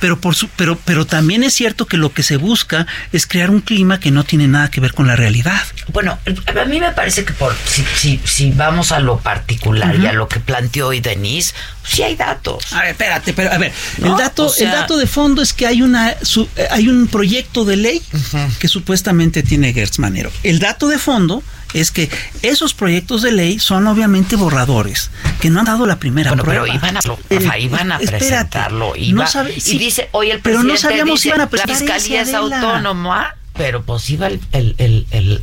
pero, 0.00 0.20
por 0.20 0.34
su, 0.34 0.48
pero, 0.48 0.78
pero 0.84 1.06
también 1.06 1.44
es 1.44 1.54
cierto 1.54 1.86
que 1.86 1.96
lo 1.96 2.12
que 2.12 2.22
se 2.22 2.36
busca 2.36 2.86
es 3.12 3.26
crear 3.26 3.50
un 3.50 3.60
clima 3.60 4.00
que 4.00 4.10
no 4.10 4.24
tiene 4.24 4.48
nada 4.48 4.70
que 4.70 4.80
ver 4.80 4.94
con 4.94 5.06
la 5.06 5.16
realidad. 5.16 5.60
Bueno, 5.92 6.18
a 6.26 6.64
mí 6.64 6.80
me 6.80 6.92
parece 6.92 7.24
que 7.24 7.32
por 7.32 7.54
si, 7.66 7.84
si, 7.96 8.20
si 8.24 8.50
vamos 8.50 8.92
a 8.92 9.00
lo 9.00 9.18
particular 9.18 9.96
y 9.96 10.06
a 10.06 10.12
lo 10.12 10.28
que 10.28 10.40
planteó 10.40 10.88
hoy 10.88 11.00
Denise, 11.00 11.54
sí 11.84 12.02
hay 12.02 12.16
datos. 12.16 12.72
A 12.72 12.80
ver, 12.80 12.90
espérate, 12.90 13.32
pero 13.32 13.52
a 13.52 13.58
ver, 13.58 13.72
el 14.02 14.16
dato, 14.16 14.52
el 14.58 14.70
dato 14.70 14.96
de 14.96 15.06
fondo 15.06 15.42
es 15.42 15.52
que 15.52 15.66
hay 15.66 15.82
una 15.82 16.14
hay 16.70 16.88
un 16.88 17.06
proyecto 17.06 17.64
de 17.64 17.76
ley 17.76 18.02
que 18.58 18.68
supuestamente 18.68 19.42
tiene 19.42 19.72
Gertz 19.72 19.98
Manero. 19.98 20.30
El 20.42 20.58
dato 20.58 20.88
de 20.88 20.98
fondo 20.98 21.42
es 21.74 21.90
que 21.90 22.10
esos 22.42 22.74
proyectos 22.74 23.22
de 23.22 23.32
ley 23.32 23.58
son 23.58 23.86
obviamente 23.86 24.36
borradores, 24.36 25.10
que 25.40 25.50
no 25.50 25.60
han 25.60 25.66
dado 25.66 25.86
la 25.86 25.98
primera 25.98 26.30
bueno, 26.30 26.44
prueba. 26.44 26.64
Pero 26.64 26.74
iban 26.74 26.96
a, 26.96 27.58
iban 27.58 27.92
a 27.92 27.98
presentarlo. 27.98 28.94
Iba, 28.96 29.28
y 29.56 29.78
dice, 29.78 30.08
hoy 30.12 30.30
el 30.30 30.40
presidente 30.40 30.42
pero 30.42 30.62
no 30.62 30.76
sabíamos 30.76 31.20
si 31.20 31.28
iban 31.28 31.40
a 31.40 31.48
presentar 31.48 31.80
la 31.80 31.94
fiscalía 31.94 32.22
es 32.22 32.34
autónoma, 32.34 33.36
pero 33.56 33.82
pues 33.82 34.08
iba 34.10 34.26
el, 34.26 34.40
el, 34.52 35.06
el, 35.10 35.42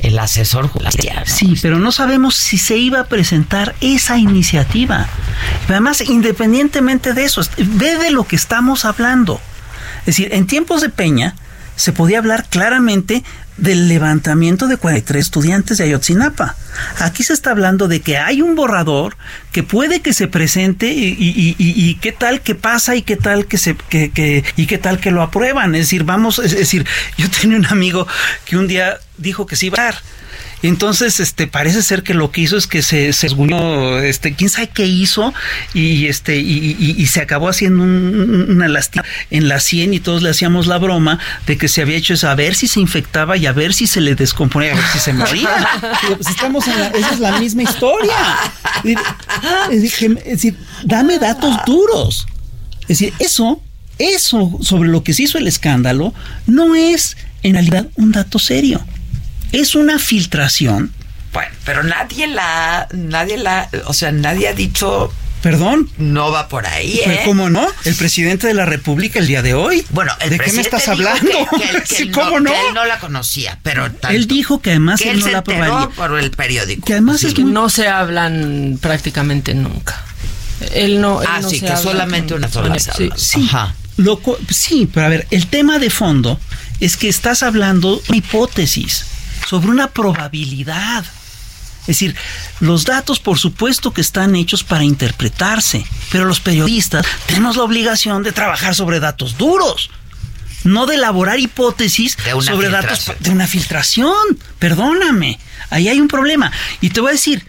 el 0.00 0.18
asesor 0.18 0.68
judicial. 0.68 1.26
Sí, 1.26 1.54
pero 1.62 1.78
no 1.78 1.92
sabemos 1.92 2.34
si 2.36 2.58
se 2.58 2.76
iba 2.76 3.00
a 3.00 3.04
presentar 3.04 3.74
esa 3.80 4.18
iniciativa. 4.18 5.06
Además, 5.68 6.02
independientemente 6.02 7.14
de 7.14 7.24
eso, 7.24 7.42
ve 7.56 7.96
de 7.96 8.10
lo 8.10 8.24
que 8.24 8.36
estamos 8.36 8.84
hablando. 8.84 9.40
Es 10.00 10.06
decir, 10.06 10.34
en 10.34 10.46
tiempos 10.46 10.82
de 10.82 10.90
Peña 10.90 11.36
se 11.76 11.92
podía 11.92 12.18
hablar 12.18 12.46
claramente 12.48 13.24
del 13.56 13.88
levantamiento 13.88 14.66
de 14.66 14.76
43 14.76 15.24
estudiantes 15.24 15.78
de 15.78 15.84
Ayotzinapa. 15.84 16.56
Aquí 16.98 17.22
se 17.22 17.32
está 17.32 17.50
hablando 17.50 17.86
de 17.86 18.00
que 18.00 18.18
hay 18.18 18.42
un 18.42 18.56
borrador 18.56 19.16
que 19.52 19.62
puede 19.62 20.00
que 20.00 20.12
se 20.12 20.26
presente 20.26 20.92
y, 20.92 21.94
qué 22.00 22.12
tal 22.12 22.40
que 22.40 22.54
pasa 22.54 22.96
y 22.96 23.02
qué 23.02 23.16
tal 23.16 23.46
que 23.46 23.58
se 23.58 23.76
que, 23.76 24.44
y 24.56 24.66
qué 24.66 24.78
tal 24.78 24.98
que 24.98 25.12
lo 25.12 25.22
aprueban. 25.22 25.74
Es 25.74 25.82
decir, 25.82 26.04
vamos, 26.04 26.40
es 26.40 26.56
decir, 26.56 26.86
yo 27.16 27.30
tenía 27.30 27.56
un 27.56 27.66
amigo 27.66 28.06
que 28.44 28.56
un 28.56 28.66
día 28.66 28.98
dijo 29.18 29.46
que 29.46 29.56
se 29.56 29.66
iba 29.66 29.78
a 29.80 29.84
dar 29.84 29.94
entonces, 30.68 31.20
este, 31.20 31.46
parece 31.46 31.82
ser 31.82 32.02
que 32.02 32.14
lo 32.14 32.30
que 32.30 32.40
hizo 32.40 32.56
es 32.56 32.66
que 32.66 32.80
se, 32.80 33.12
se 33.12 33.28
este, 34.04 34.34
quién 34.34 34.48
sabe 34.48 34.68
qué 34.68 34.86
hizo, 34.86 35.34
y 35.74 36.06
este, 36.06 36.38
y, 36.38 37.06
se 37.06 37.20
acabó 37.20 37.50
haciendo 37.50 37.82
una 37.82 38.66
lástima 38.68 39.04
en 39.30 39.48
la 39.48 39.60
sien 39.60 39.92
y 39.92 40.00
todos 40.00 40.22
le 40.22 40.30
hacíamos 40.30 40.66
la 40.66 40.78
broma 40.78 41.18
de 41.46 41.58
que 41.58 41.68
se 41.68 41.82
había 41.82 41.96
hecho 41.96 42.14
eso 42.14 42.30
a 42.30 42.34
ver 42.34 42.54
si 42.54 42.66
se 42.66 42.80
infectaba 42.80 43.36
y 43.36 43.44
a 43.44 43.52
ver 43.52 43.74
si 43.74 43.86
se 43.86 44.00
le 44.00 44.14
descomponía, 44.14 44.72
a 44.72 44.76
ver 44.76 44.84
si 44.90 44.98
se 45.00 45.12
moría. 45.12 45.68
pues 46.08 46.28
estamos 46.28 46.66
en 46.66 46.80
la, 46.80 46.86
esa 46.88 47.10
es 47.10 47.20
la 47.20 47.38
misma 47.38 47.64
historia. 47.64 48.16
Es 49.70 49.82
decir, 49.82 50.56
dame 50.84 51.18
datos 51.18 51.56
duros. 51.66 52.26
Es 52.82 53.00
decir, 53.00 53.12
eso, 53.18 53.60
eso 53.98 54.58
sobre 54.62 54.88
lo 54.88 55.04
que 55.04 55.12
se 55.12 55.24
hizo 55.24 55.36
el 55.36 55.46
escándalo, 55.46 56.14
no 56.46 56.74
es 56.74 57.18
en 57.42 57.52
realidad 57.52 57.86
un 57.96 58.12
dato 58.12 58.38
serio 58.38 58.80
es 59.54 59.74
una 59.74 59.98
filtración. 59.98 60.92
Bueno, 61.32 61.52
pero 61.64 61.82
nadie 61.82 62.26
la, 62.26 62.86
nadie 62.92 63.36
la, 63.38 63.68
o 63.86 63.92
sea, 63.92 64.12
nadie 64.12 64.48
ha 64.48 64.52
dicho 64.52 65.12
Perdón. 65.44 65.90
No 65.98 66.30
va 66.30 66.48
por 66.48 66.66
ahí, 66.66 67.00
¿eh? 67.04 67.20
¿Cómo 67.26 67.50
no? 67.50 67.68
El 67.84 67.94
presidente 67.96 68.46
de 68.46 68.54
la 68.54 68.64
República 68.64 69.18
el 69.18 69.26
día 69.26 69.42
de 69.42 69.52
hoy. 69.52 69.84
Bueno, 69.90 70.10
¿de 70.26 70.38
qué 70.38 70.54
me 70.54 70.62
estás 70.62 70.88
hablando? 70.88 71.28
Que, 71.86 72.10
¿Cómo 72.12 72.40
no, 72.40 72.50
él 72.50 72.72
no 72.72 72.86
la 72.86 72.98
conocía, 72.98 73.58
pero 73.62 73.90
él 74.08 74.26
dijo 74.26 74.62
que 74.62 74.70
además 74.70 75.02
él, 75.02 75.20
no 75.20 75.28
la 75.28 75.38
aprobaría. 75.40 75.90
por 75.90 76.18
el 76.18 76.30
periódico. 76.30 76.86
Que 76.86 76.94
además 76.94 77.24
es 77.24 77.34
que 77.34 77.44
no 77.44 77.68
se 77.68 77.88
hablan 77.88 78.78
prácticamente 78.80 79.52
nunca. 79.52 80.02
Él 80.72 81.02
no. 81.02 81.20
ah, 81.20 81.42
sí, 81.46 81.60
que 81.60 81.76
solamente 81.76 82.32
una 82.32 82.48
sola 82.48 82.78
sí, 82.78 83.10
sí. 83.14 83.50
Loco, 83.98 84.38
sí, 84.48 84.88
pero 84.94 85.04
a 85.04 85.08
ver, 85.10 85.26
el 85.30 85.46
tema 85.48 85.78
de 85.78 85.90
fondo 85.90 86.40
es 86.80 86.96
que 86.96 87.10
estás 87.10 87.42
hablando 87.42 87.96
de 87.96 88.02
una 88.08 88.16
hipótesis 88.16 89.04
sobre 89.46 89.68
una 89.68 89.88
probabilidad. 89.88 91.04
Es 91.82 91.88
decir, 91.88 92.16
los 92.60 92.84
datos 92.84 93.20
por 93.20 93.38
supuesto 93.38 93.92
que 93.92 94.00
están 94.00 94.34
hechos 94.36 94.64
para 94.64 94.84
interpretarse, 94.84 95.84
pero 96.10 96.24
los 96.24 96.40
periodistas 96.40 97.04
tenemos 97.26 97.56
la 97.56 97.62
obligación 97.62 98.22
de 98.22 98.32
trabajar 98.32 98.74
sobre 98.74 99.00
datos 99.00 99.36
duros, 99.36 99.90
no 100.64 100.86
de 100.86 100.94
elaborar 100.94 101.38
hipótesis 101.38 102.16
sobre 102.40 102.70
datos 102.70 103.12
de 103.20 103.30
una 103.30 103.46
filtración. 103.46 104.14
Perdóname, 104.58 105.38
ahí 105.68 105.88
hay 105.88 106.00
un 106.00 106.08
problema. 106.08 106.50
Y 106.80 106.88
te 106.88 107.00
voy 107.00 107.10
a 107.10 107.12
decir, 107.12 107.46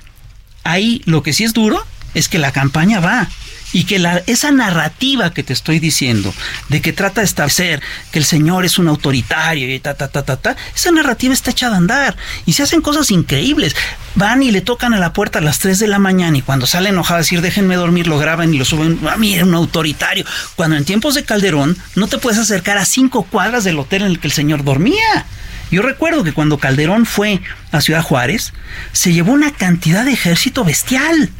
ahí 0.65 1.01
lo 1.05 1.23
que 1.23 1.31
sí 1.31 1.45
es 1.45 1.53
duro 1.53 1.85
es 2.13 2.27
que 2.27 2.37
la 2.37 2.51
campaña 2.51 2.99
va 2.99 3.29
y 3.73 3.85
que 3.85 4.01
esa 4.27 4.51
narrativa 4.51 5.33
que 5.33 5.43
te 5.43 5.53
estoy 5.53 5.79
diciendo, 5.79 6.33
de 6.69 6.81
que 6.81 6.93
trata 6.93 7.21
de 7.21 7.25
establecer 7.25 7.81
que 8.11 8.19
el 8.19 8.25
Señor 8.25 8.65
es 8.65 8.77
un 8.77 8.87
autoritario 8.87 9.73
y 9.73 9.79
ta, 9.79 9.93
ta, 9.95 10.07
ta, 10.07 10.23
ta, 10.23 10.37
ta, 10.37 10.55
esa 10.75 10.91
narrativa 10.91 11.33
está 11.33 11.51
echada 11.51 11.75
a 11.75 11.77
andar 11.77 12.15
y 12.45 12.53
se 12.53 12.63
hacen 12.63 12.81
cosas 12.81 13.11
increíbles. 13.11 13.75
Van 14.15 14.43
y 14.43 14.51
le 14.51 14.61
tocan 14.61 14.93
a 14.93 14.99
la 14.99 15.11
puerta 15.11 15.39
a 15.39 15.41
las 15.41 15.59
3 15.59 15.79
de 15.79 15.87
la 15.87 15.99
mañana 15.99 16.37
y 16.37 16.41
cuando 16.41 16.67
sale 16.67 16.89
enojado 16.89 17.15
a 17.15 17.19
decir 17.19 17.41
déjenme 17.41 17.75
dormir, 17.75 18.07
lo 18.07 18.17
graban 18.17 18.53
y 18.53 18.57
lo 18.57 18.65
suben. 18.65 18.99
A 19.09 19.17
mí 19.17 19.33
era 19.33 19.45
un 19.45 19.53
autoritario. 19.53 20.25
Cuando 20.55 20.77
en 20.77 20.85
tiempos 20.85 21.15
de 21.15 21.23
Calderón 21.23 21.77
no 21.95 22.07
te 22.07 22.17
puedes 22.17 22.39
acercar 22.39 22.77
a 22.77 22.85
cinco 22.85 23.23
cuadras 23.23 23.63
del 23.63 23.79
hotel 23.79 24.03
en 24.03 24.11
el 24.11 24.19
que 24.19 24.27
el 24.27 24.33
Señor 24.33 24.63
dormía. 24.63 25.25
Yo 25.71 25.81
recuerdo 25.81 26.23
que 26.23 26.33
cuando 26.33 26.59
Calderón 26.59 27.05
fue 27.05 27.41
a 27.71 27.81
Ciudad 27.81 28.03
Juárez, 28.03 28.53
se 28.91 29.13
llevó 29.13 29.33
una 29.33 29.51
cantidad 29.51 30.05
de 30.05 30.13
ejército 30.13 30.63
bestial. 30.63 31.31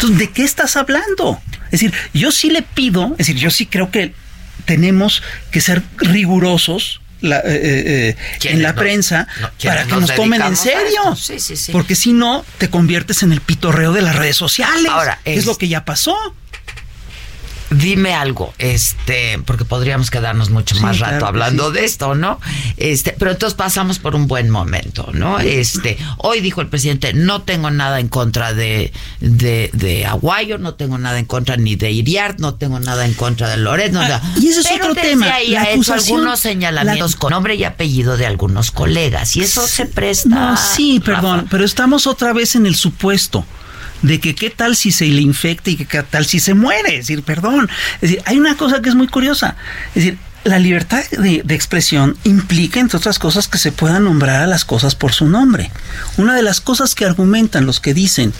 Entonces, 0.00 0.18
¿de 0.18 0.30
qué 0.30 0.44
estás 0.44 0.76
hablando? 0.76 1.40
Es 1.66 1.72
decir, 1.72 1.92
yo 2.14 2.32
sí 2.32 2.48
le 2.48 2.62
pido, 2.62 3.12
es 3.12 3.26
decir, 3.26 3.36
yo 3.36 3.50
sí 3.50 3.66
creo 3.66 3.90
que 3.90 4.14
tenemos 4.64 5.22
que 5.50 5.60
ser 5.60 5.82
rigurosos 5.98 7.02
eh, 7.22 7.28
eh, 7.44 8.16
eh, 8.44 8.48
en 8.50 8.62
la 8.62 8.74
prensa 8.74 9.28
para 9.62 9.84
que 9.84 9.94
nos, 9.94 10.14
tomen 10.14 10.40
en 10.40 10.56
serio. 10.56 11.14
Sí, 11.16 11.38
sí, 11.38 11.54
sí. 11.54 11.70
Porque 11.70 11.94
si 11.94 12.14
no, 12.14 12.46
te 12.56 12.70
conviertes 12.70 13.22
en 13.22 13.32
el 13.32 13.42
pitorreo 13.42 13.92
de 13.92 14.00
las 14.00 14.16
redes 14.16 14.38
sociales. 14.38 14.90
Ahora, 14.90 15.20
es, 15.26 15.40
es 15.40 15.46
lo 15.46 15.58
que 15.58 15.68
ya 15.68 15.84
pasó 15.84 16.16
dime 17.70 18.14
algo, 18.14 18.52
este, 18.58 19.40
porque 19.44 19.64
podríamos 19.64 20.10
quedarnos 20.10 20.50
mucho 20.50 20.74
más 20.80 20.98
rato 20.98 21.26
hablando 21.26 21.70
de 21.70 21.84
esto, 21.84 22.14
¿no? 22.14 22.40
Este, 22.76 23.14
pero 23.18 23.30
entonces 23.30 23.56
pasamos 23.56 23.98
por 23.98 24.14
un 24.16 24.26
buen 24.26 24.50
momento, 24.50 25.08
¿no? 25.12 25.38
Este, 25.38 25.96
hoy 26.18 26.40
dijo 26.40 26.60
el 26.60 26.68
presidente, 26.68 27.12
no 27.12 27.42
tengo 27.42 27.70
nada 27.70 28.00
en 28.00 28.08
contra 28.08 28.52
de, 28.54 28.92
de, 29.20 30.06
Aguayo, 30.06 30.58
no 30.58 30.74
tengo 30.74 30.98
nada 30.98 31.18
en 31.18 31.26
contra 31.26 31.56
ni 31.56 31.76
de 31.76 31.92
Iriart, 31.92 32.40
no 32.40 32.54
tengo 32.54 32.80
nada 32.80 33.04
en 33.04 33.14
contra 33.14 33.48
de 33.48 33.56
Loret, 33.56 33.92
no, 33.92 34.00
ah, 34.00 34.20
y 34.40 34.48
ese 34.48 34.60
es 34.60 34.70
otro 34.72 34.94
tema. 34.94 35.32
Ahí 35.32 35.54
ha 35.54 35.70
hecho 35.70 35.94
algunos 35.94 36.40
señalamientos 36.40 37.14
con 37.16 37.30
nombre 37.30 37.54
y 37.54 37.64
apellido 37.64 38.16
de 38.16 38.26
algunos 38.26 38.70
colegas, 38.70 39.36
y 39.36 39.42
eso 39.42 39.66
se 39.66 39.86
presta. 39.86 40.28
No, 40.28 40.56
sí, 40.56 41.00
perdón, 41.00 41.46
pero 41.50 41.64
estamos 41.64 42.06
otra 42.06 42.32
vez 42.32 42.56
en 42.56 42.66
el 42.66 42.74
supuesto 42.74 43.44
de 44.02 44.20
que 44.20 44.34
qué 44.34 44.50
tal 44.50 44.76
si 44.76 44.92
se 44.92 45.06
le 45.06 45.20
infecta 45.22 45.70
y 45.70 45.76
que 45.76 45.86
qué 45.86 46.02
tal 46.02 46.26
si 46.26 46.40
se 46.40 46.54
muere. 46.54 46.94
Es 46.96 47.06
decir, 47.06 47.22
perdón. 47.22 47.68
Es 47.96 48.00
decir, 48.02 48.22
hay 48.24 48.38
una 48.38 48.56
cosa 48.56 48.80
que 48.80 48.88
es 48.88 48.94
muy 48.94 49.08
curiosa. 49.08 49.56
Es 49.88 50.04
decir, 50.04 50.18
la 50.44 50.58
libertad 50.58 51.04
de, 51.10 51.42
de, 51.44 51.54
expresión 51.54 52.16
implica, 52.24 52.80
entre 52.80 52.96
otras 52.96 53.18
cosas, 53.18 53.46
que 53.46 53.58
se 53.58 53.72
puedan 53.72 54.04
nombrar 54.04 54.42
a 54.42 54.46
las 54.46 54.64
cosas 54.64 54.94
por 54.94 55.12
su 55.12 55.28
nombre. 55.28 55.70
Una 56.16 56.34
de 56.34 56.42
las 56.42 56.60
cosas 56.60 56.94
que 56.94 57.04
argumentan 57.04 57.66
los 57.66 57.80
que 57.80 57.92
dicen 57.92 58.32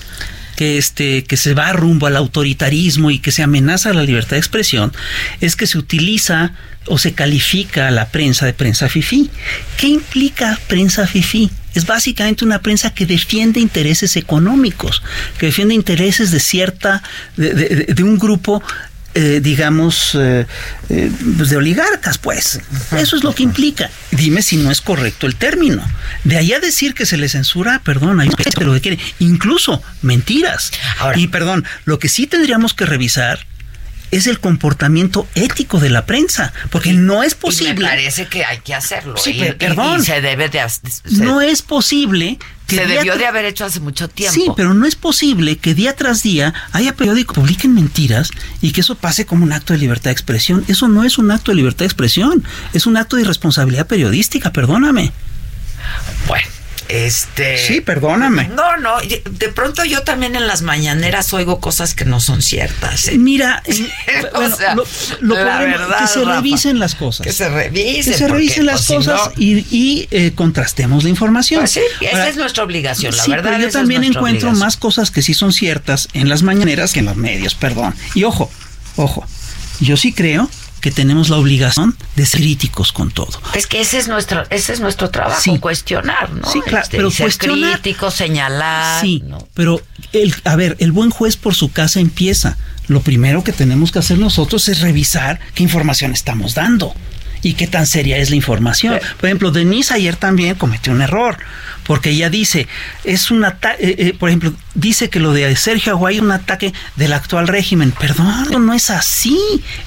que 0.57 0.79
este 0.79 1.25
que 1.25 1.39
se 1.39 1.55
va 1.55 1.73
rumbo 1.73 2.07
al 2.07 2.17
autoritarismo 2.17 3.11
y 3.11 3.19
que 3.19 3.33
se 3.33 3.43
amenaza 3.43 3.95
la 3.95 4.03
libertad 4.03 4.33
de 4.33 4.39
expresión 4.39 4.93
es 5.41 5.57
que 5.57 5.67
se 5.67 5.79
utiliza 5.79 6.53
o 6.87 6.99
se 6.99 7.13
califica 7.15 7.89
a 7.89 7.91
la 7.91 8.09
prensa 8.09 8.47
de 8.47 8.53
prensa 8.53 8.89
fifí. 8.89 9.31
¿Qué 9.77 9.89
implica 9.89 10.59
prensa 10.69 11.07
fifí? 11.07 11.51
Es 11.75 11.87
básicamente 11.87 12.45
una 12.45 12.61
prensa 12.61 12.93
que 12.93 13.07
defiende 13.07 13.61
intereses 13.61 14.17
económicos, 14.17 15.03
que 15.39 15.47
defiende 15.47 15.75
intereses 15.75 16.31
de 16.31 16.41
cierta, 16.41 17.03
de, 17.37 18.03
un 18.03 18.19
grupo 18.19 18.63
eh, 19.13 19.41
digamos, 19.43 20.15
eh, 20.15 20.47
eh, 20.89 21.11
pues 21.37 21.51
de 21.51 21.57
oligarcas, 21.57 22.19
pues. 22.19 22.61
Eso 22.97 23.17
es 23.17 23.25
lo 23.25 23.35
que 23.35 23.43
implica. 23.43 23.91
Dime 24.13 24.41
si 24.41 24.57
no 24.57 24.71
es 24.71 24.81
correcto 24.81 25.27
el 25.27 25.35
término. 25.35 25.85
De 26.23 26.37
allá 26.37 26.61
decir 26.61 26.95
que 26.95 27.07
se 27.07 27.17
le 27.17 27.29
censura, 27.29 27.81
perdón, 27.85 28.21
hay 28.21 28.31
pero 28.57 28.73
que 28.75 28.81
quiere, 28.81 28.99
incluso 29.19 29.83
mentiras. 30.03 30.71
y 31.17 31.27
perdón, 31.27 31.65
lo 31.87 31.99
que 31.99 32.09
sí 32.09 32.29
tendríamos 32.29 32.73
que 32.73 32.87
revisar 32.87 33.47
es 34.11 34.27
el 34.27 34.41
comportamiento 34.41 35.27
ético 35.35 35.79
de 35.79 35.91
la 35.91 36.07
prensa, 36.07 36.53
porque 36.71 36.93
no 36.93 37.23
es 37.23 37.35
posible. 37.35 37.75
me 37.75 37.81
parece 37.81 38.27
que 38.27 38.45
hay 38.45 38.59
que 38.61 38.75
hacerlo. 38.75 39.17
Sí, 39.17 39.41
perdón. 39.59 40.03
se 40.03 40.21
debe 40.21 40.49
de. 40.49 40.61
no 41.11 41.41
es 41.41 41.63
posible 41.63 42.39
que 42.67 42.77
se 42.77 42.87
debió 42.87 43.17
de 43.17 43.27
haber 43.27 43.45
hecho 43.45 43.65
hace 43.65 43.81
mucho 43.81 44.09
tiempo. 44.09 44.35
Sí, 44.35 44.47
pero 44.57 44.75
no 44.75 44.87
es 44.87 44.95
posible 44.95 45.57
que 45.57 45.75
día 45.75 45.97
tras 45.97 46.23
día 46.23 46.55
haya 46.73 46.95
periódicos 46.95 47.35
que 47.35 47.41
publiquen 47.41 47.75
mentiras 47.75 48.31
y 48.61 48.73
que 48.73 48.81
eso 48.81 48.95
pase 48.95 49.27
como 49.27 49.45
un 49.45 49.53
acto 49.53 49.73
de 49.73 49.79
libertad 49.79 50.11
de 50.11 50.13
expresión. 50.13 50.65
Eso 50.69 50.89
no 50.89 51.05
es 51.05 51.19
un 51.19 51.31
acto 51.31 51.51
de 51.51 51.57
libertad 51.57 51.81
de 51.81 51.87
expresión, 51.87 52.45
es 52.73 52.87
un 52.87 52.97
acto 52.97 53.17
de 53.17 53.23
irresponsabilidad 53.23 53.87
periodística, 53.87 54.53
perdóname. 54.53 55.13
Bueno. 56.27 56.60
Este. 56.91 57.57
Sí, 57.57 57.81
perdóname. 57.81 58.49
No, 58.49 58.77
no. 58.77 58.97
De 59.01 59.49
pronto 59.49 59.85
yo 59.85 60.03
también 60.03 60.35
en 60.35 60.47
las 60.47 60.63
mañaneras 60.63 61.33
oigo 61.33 61.61
cosas 61.61 61.95
que 61.95 62.05
no 62.05 62.19
son 62.21 62.43
ciertas. 62.43 63.09
¿eh? 63.09 63.17
Mira, 63.17 63.63
lo, 65.21 65.35
verdad, 65.35 66.01
que 66.01 66.07
se 66.09 66.25
revisen 66.25 66.79
las 66.79 66.97
cosas. 66.97 67.27
Que 67.27 67.33
se 67.33 67.49
revisen. 67.49 68.13
Que 68.13 68.19
se 68.19 68.29
revisen 68.29 68.67
las 68.67 68.87
cosas 68.87 69.31
y, 69.37 70.09
eh, 70.11 70.33
contrastemos 70.35 71.05
la 71.05 71.11
información. 71.11 71.61
Pues 71.61 71.73
sí, 71.73 71.81
esa 72.01 72.29
es 72.29 72.37
nuestra 72.37 72.65
obligación, 72.65 73.17
la 73.17 73.27
verdad. 73.27 73.53
Pero 73.53 73.67
yo 73.67 73.71
también 73.71 74.03
encuentro 74.03 74.53
más 74.53 74.77
cosas 74.77 75.11
que 75.11 75.23
sí 75.23 75.35
son 75.35 75.53
ciertas 75.53 76.09
en 76.13 76.29
las 76.29 76.43
mañaneras 76.43 76.93
que 76.93 77.01
en 77.01 77.07
los 77.07 77.17
medios, 77.17 77.55
perdón. 77.55 77.95
Y 78.15 78.25
ojo, 78.25 78.51
ojo. 78.97 79.25
Yo 79.81 79.97
sí 79.97 80.13
creo 80.13 80.51
que 80.81 80.91
tenemos 80.91 81.29
la 81.29 81.37
obligación 81.37 81.97
de 82.17 82.27
ser 82.27 82.41
críticos 82.41 82.93
con 82.93 83.11
todo. 83.11 83.41
Es 83.55 83.67
que 83.67 83.81
ese 83.81 83.99
es 83.99 84.09
nuestro, 84.09 84.45
ese 84.51 84.73
es 84.73 84.81
nuestro 84.81 85.11
trabajo, 85.11 85.61
cuestionar, 85.61 86.33
¿no? 86.33 86.51
Sí, 86.51 86.61
claro, 86.63 86.85
este, 86.85 86.97
pero 86.97 87.11
ser 87.11 87.37
crítico, 87.37 88.11
señalar. 88.11 89.01
Sí, 89.01 89.23
pero 89.55 89.81
el, 90.13 90.35
a 90.45 90.57
ver, 90.57 90.77
el 90.81 90.93
buen 90.93 91.11
juez 91.11 91.37
por 91.37 91.55
su 91.55 91.71
casa 91.71 92.01
empieza. 92.01 92.57
Lo 92.89 93.03
primero 93.03 93.45
que 93.45 93.53
tenemos 93.53 93.93
que 93.93 94.01
hacer 94.01 94.19
nosotros 94.19 94.69
es 94.69 94.81
revisar 94.81 95.39
qué 95.55 95.63
información 95.63 96.13
estamos 96.13 96.55
dando 96.55 96.95
y 97.43 97.55
qué 97.55 97.67
tan 97.67 97.87
seria 97.87 98.19
es 98.19 98.31
la 98.31 98.37
información. 98.37 98.99
Por 99.19 99.29
ejemplo, 99.29 99.51
Denise 99.51 99.95
ayer 99.95 100.17
también 100.17 100.55
cometió 100.55 100.93
un 100.93 101.03
error 101.03 101.39
porque 101.91 102.11
ella 102.11 102.31
dice, 102.31 102.69
es 103.03 103.33
un 103.33 103.45
ataque, 103.45 103.85
eh, 103.85 103.95
eh, 103.99 104.15
por 104.17 104.29
ejemplo, 104.29 104.53
dice 104.75 105.11
que 105.11 105.19
lo 105.19 105.33
de 105.33 105.57
Sergio 105.57 105.91
Aguay 105.95 106.19
es 106.19 106.23
un 106.23 106.31
ataque 106.31 106.73
del 106.95 107.13
actual 107.13 107.49
régimen. 107.49 107.91
Perdón, 107.91 108.65
no 108.65 108.75
es 108.75 108.91
así. 108.91 109.37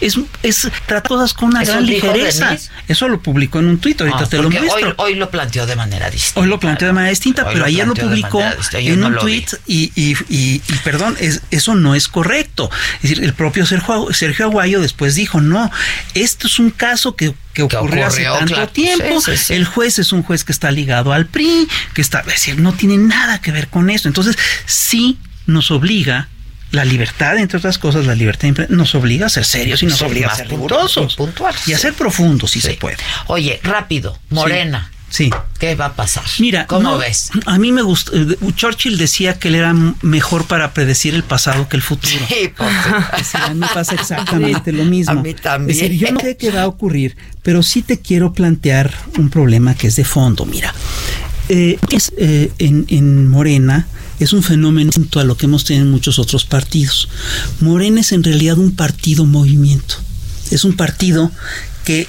Es, 0.02 0.20
es 0.42 0.70
trata 0.86 1.08
cosas 1.08 1.34
con 1.34 1.50
una 1.50 1.64
gran 1.64 1.86
ligereza. 1.86 2.58
Eso 2.90 3.08
lo 3.08 3.22
publicó 3.22 3.60
en 3.60 3.68
un 3.68 3.78
tuit, 3.78 4.02
ahorita 4.02 4.20
ah, 4.20 4.26
te 4.28 4.38
lo 4.42 4.50
muestro. 4.50 4.96
Hoy, 4.98 5.16
lo 5.16 5.30
planteó 5.30 5.66
de 5.66 5.78
manera 5.78 6.10
distinta. 6.10 6.42
Hoy 6.42 6.48
lo 6.48 6.60
planteó 6.60 6.88
de 6.88 6.94
manera 6.94 7.12
distinta, 7.12 7.46
pero 7.48 7.64
ayer 7.64 7.88
lo 7.88 7.94
publicó 7.94 8.44
en 8.74 9.02
un 9.02 9.18
tuit 9.20 9.54
y, 9.66 9.94
y, 9.96 10.18
y, 10.28 10.60
perdón, 10.84 11.16
es, 11.22 11.44
eso 11.52 11.74
no 11.74 11.96
es 11.96 12.10
correcto. 12.10 12.70
Es 12.96 13.04
decir, 13.04 13.24
el 13.24 13.34
propio 13.34 13.66
Sergio, 13.66 14.10
Sergio 14.12 14.48
Aguayo 14.48 14.82
después 14.82 15.16
dijo, 15.16 15.40
no, 15.40 15.72
esto 16.16 16.48
es 16.48 16.60
un 16.60 16.70
caso 16.70 17.16
que 17.16 17.34
que 17.54 17.64
ocurrió, 17.64 18.08
hace 18.08 18.24
tanto 18.24 18.68
tiempo. 18.70 19.20
El 19.50 19.66
juez 19.66 20.00
es 20.00 20.12
un 20.12 20.24
juez 20.24 20.44
que 20.44 20.52
está 20.52 20.72
ligado 20.72 21.14
al 21.14 21.28
PRI, 21.28 21.68
que 21.94 22.02
está, 22.02 22.22
es 22.22 22.26
decir, 22.28 22.60
no 22.60 22.74
tiene 22.74 22.98
nada 22.98 23.42
que 23.42 23.52
ver 23.52 23.68
con 23.68 23.90
eso. 23.90 24.08
Entonces, 24.08 24.38
sí 24.66 25.18
nos 25.46 25.72
obliga 25.72 26.30
la 26.72 26.86
libertad, 26.86 27.38
entre 27.38 27.60
otras 27.60 27.78
cosas, 27.78 28.08
la 28.08 28.16
libertad 28.16 28.50
nos 28.70 28.96
obliga 28.96 29.28
a 29.28 29.30
ser 29.30 29.46
serios 29.46 29.84
y 29.84 29.86
nos 29.86 30.02
obliga 30.02 30.32
a 30.32 30.36
ser 30.36 30.50
rigurosos 30.50 31.16
y 31.68 31.74
a 31.74 31.78
ser 31.78 31.94
profundos 31.94 32.52
si 32.52 32.62
se 32.62 32.74
puede. 32.74 32.98
Oye, 33.28 33.60
rápido, 33.64 34.18
Morena. 34.30 34.90
Sí. 35.14 35.30
¿Qué 35.60 35.76
va 35.76 35.86
a 35.86 35.94
pasar? 35.94 36.24
Mira, 36.40 36.66
¿cómo 36.66 36.98
ves? 36.98 37.30
A 37.46 37.60
mí 37.60 37.72
me 37.72 37.84
gusta. 37.84 38.14
Eh, 38.16 38.36
Churchill 38.56 38.98
decía 38.98 39.38
que 39.38 39.50
él 39.50 39.56
era 39.56 39.72
mejor 40.02 40.46
para 40.46 40.74
predecir 40.74 41.14
el 41.14 41.22
pasado 41.22 41.70
que 41.70 41.76
el 41.76 41.84
futuro. 41.84 42.26
Sí, 42.28 42.52
a 43.36 43.50
mí 43.50 43.60
me 43.60 43.68
pasa 43.68 43.94
exactamente 43.94 44.72
lo 44.72 44.86
mismo. 44.86 45.12
A 45.12 45.22
mí 45.22 45.36
también. 45.36 46.00
yo 46.00 46.12
no 46.12 46.20
sé 46.20 46.36
qué 46.36 46.50
va 46.50 46.64
a 46.64 46.68
ocurrir, 46.68 47.16
pero 47.44 47.62
sí 47.62 47.84
te 47.84 48.00
quiero 48.00 48.34
plantear 48.34 48.92
un 49.20 49.30
problema 49.30 49.76
que 49.76 49.86
es 49.86 49.96
de 49.98 50.04
fondo. 50.04 50.48
Mira, 50.48 50.74
eh, 51.48 51.78
es, 51.92 52.12
eh, 52.18 52.52
en, 52.58 52.88
en 52.88 53.28
Morena 53.28 53.86
es 54.20 54.34
un 54.34 54.42
fenómeno 54.42 54.88
distinto 54.88 55.20
a 55.20 55.26
lo 55.26 55.38
que 55.38 55.46
hemos 55.46 55.64
tenido 55.64 55.86
en 55.86 55.92
muchos 55.92 56.18
otros 56.18 56.44
partidos. 56.44 57.08
Morena 57.60 58.02
es 58.02 58.14
en 58.14 58.24
realidad 58.24 58.58
un 58.58 58.76
partido 58.76 59.26
movimiento. 59.26 59.94
Es 60.50 60.64
un 60.64 60.76
partido 60.76 61.32
que 61.86 62.08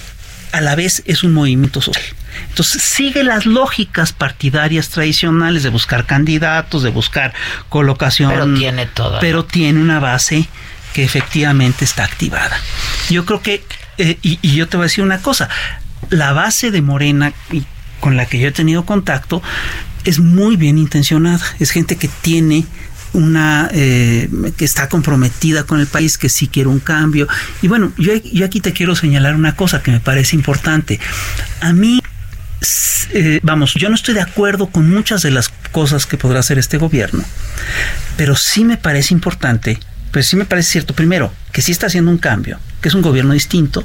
a 0.52 0.62
la 0.62 0.74
vez 0.74 1.02
es 1.04 1.22
un 1.22 1.34
movimiento 1.34 1.82
social. 1.82 2.14
Entonces 2.49 2.83
sigue 2.83 3.25
las 3.25 3.47
lógicas 3.47 4.12
partidarias 4.12 4.88
tradicionales 4.90 5.62
de 5.62 5.70
buscar 5.70 6.07
candidatos, 6.07 6.83
de 6.83 6.90
buscar 6.90 7.33
colocación. 7.68 8.31
Pero 8.31 8.55
tiene 8.55 8.87
toda. 8.87 9.20
Pero 9.20 9.44
tiene 9.44 9.81
una 9.81 10.01
base 10.01 10.49
que 10.92 11.05
efectivamente 11.05 11.85
está 11.85 12.05
activada. 12.05 12.57
Yo 13.11 13.25
creo 13.25 13.42
que, 13.42 13.64
eh, 13.99 14.18
y, 14.23 14.38
y, 14.42 14.55
yo 14.55 14.68
te 14.68 14.77
voy 14.77 14.85
a 14.85 14.87
decir 14.87 15.03
una 15.03 15.18
cosa, 15.18 15.49
la 16.11 16.33
base 16.33 16.70
de 16.70 16.83
Morena 16.83 17.33
con 18.01 18.16
la 18.16 18.27
que 18.27 18.38
yo 18.38 18.49
he 18.49 18.53
tenido 18.53 18.85
contacto 18.85 19.42
es 20.05 20.20
muy 20.20 20.57
bien 20.57 20.79
intencionada, 20.79 21.44
es 21.59 21.70
gente 21.70 21.97
que 21.97 22.09
tiene 22.09 22.66
una 23.14 23.68
eh, 23.73 24.29
que 24.57 24.64
está 24.64 24.88
comprometida 24.88 25.64
con 25.64 25.81
el 25.81 25.87
país, 25.87 26.18
que 26.18 26.29
sí 26.29 26.49
quiere 26.49 26.68
un 26.68 26.81
cambio. 26.81 27.27
Y 27.62 27.68
bueno, 27.68 27.92
yo, 27.97 28.12
yo 28.14 28.44
aquí 28.44 28.61
te 28.61 28.73
quiero 28.73 28.94
señalar 28.94 29.35
una 29.37 29.57
cosa 29.57 29.83
que 29.83 29.90
me 29.90 30.01
parece 30.01 30.37
importante. 30.37 31.01
A 31.61 31.73
mí 31.73 32.01
eh, 33.12 33.40
vamos, 33.42 33.74
yo 33.74 33.88
no 33.88 33.94
estoy 33.94 34.14
de 34.14 34.20
acuerdo 34.20 34.66
con 34.66 34.90
muchas 34.90 35.22
de 35.22 35.31
las 35.31 35.48
cosas 35.72 36.07
que 36.07 36.16
podrá 36.16 36.40
hacer 36.40 36.59
este 36.59 36.79
gobierno, 36.79 37.24
pero 38.16 38.37
sí 38.37 38.64
me 38.64 38.77
parece 38.77 39.14
importante, 39.14 39.79
pero 40.11 40.22
sí 40.22 40.37
me 40.37 40.44
parece 40.44 40.72
cierto, 40.72 40.94
primero, 40.94 41.33
que 41.53 41.62
sí 41.62 41.72
está 41.72 41.87
haciendo 41.87 42.11
un 42.11 42.18
cambio, 42.18 42.59
que 42.81 42.88
es 42.88 42.94
un 42.94 43.03
gobierno 43.03 43.35
distinto 43.35 43.85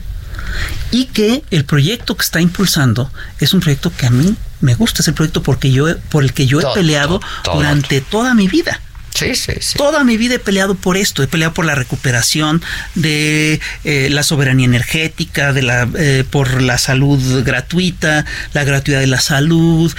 y 0.92 1.06
que 1.06 1.44
el 1.52 1.66
proyecto 1.66 2.16
que 2.16 2.24
está 2.24 2.42
impulsando 2.42 3.12
es 3.40 3.54
un 3.54 3.60
proyecto 3.60 3.92
que 3.96 4.08
a 4.08 4.10
mí 4.10 4.36
me 4.62 4.76
gusta, 4.76 5.02
es 5.02 5.08
el 5.08 5.14
proyecto 5.14 5.44
porque 5.44 5.72
yo, 5.72 5.98
por 6.10 6.24
el 6.24 6.34
que 6.34 6.48
yo 6.48 6.60
he 6.60 6.74
peleado 6.74 7.22
durante 7.54 8.02
toda 8.02 8.34
mi 8.34 8.48
vida. 8.48 8.82
Sí, 9.14 9.36
sí, 9.36 9.54
sí. 9.60 9.78
Toda 9.78 10.04
mi 10.04 10.18
vida 10.18 10.36
he 10.36 10.40
peleado 10.40 10.76
por 10.76 10.98
esto, 10.98 11.24
he 11.24 11.28
peleado 11.28 11.54
por 11.54 11.66
la 11.66 11.76
recuperación 11.76 12.62
de 12.96 13.60
eh, 13.84 14.10
la 14.12 14.24
soberanía 14.24 14.66
energética, 14.66 15.54
de 15.54 15.62
la, 15.62 15.90
eh, 15.98 16.24
por 16.30 16.62
la 16.62 16.78
salud 16.78 17.44
gratuita, 17.44 18.26
la 18.54 18.64
gratuidad 18.64 19.00
de 19.00 19.08
la 19.08 19.20
salud. 19.20 19.94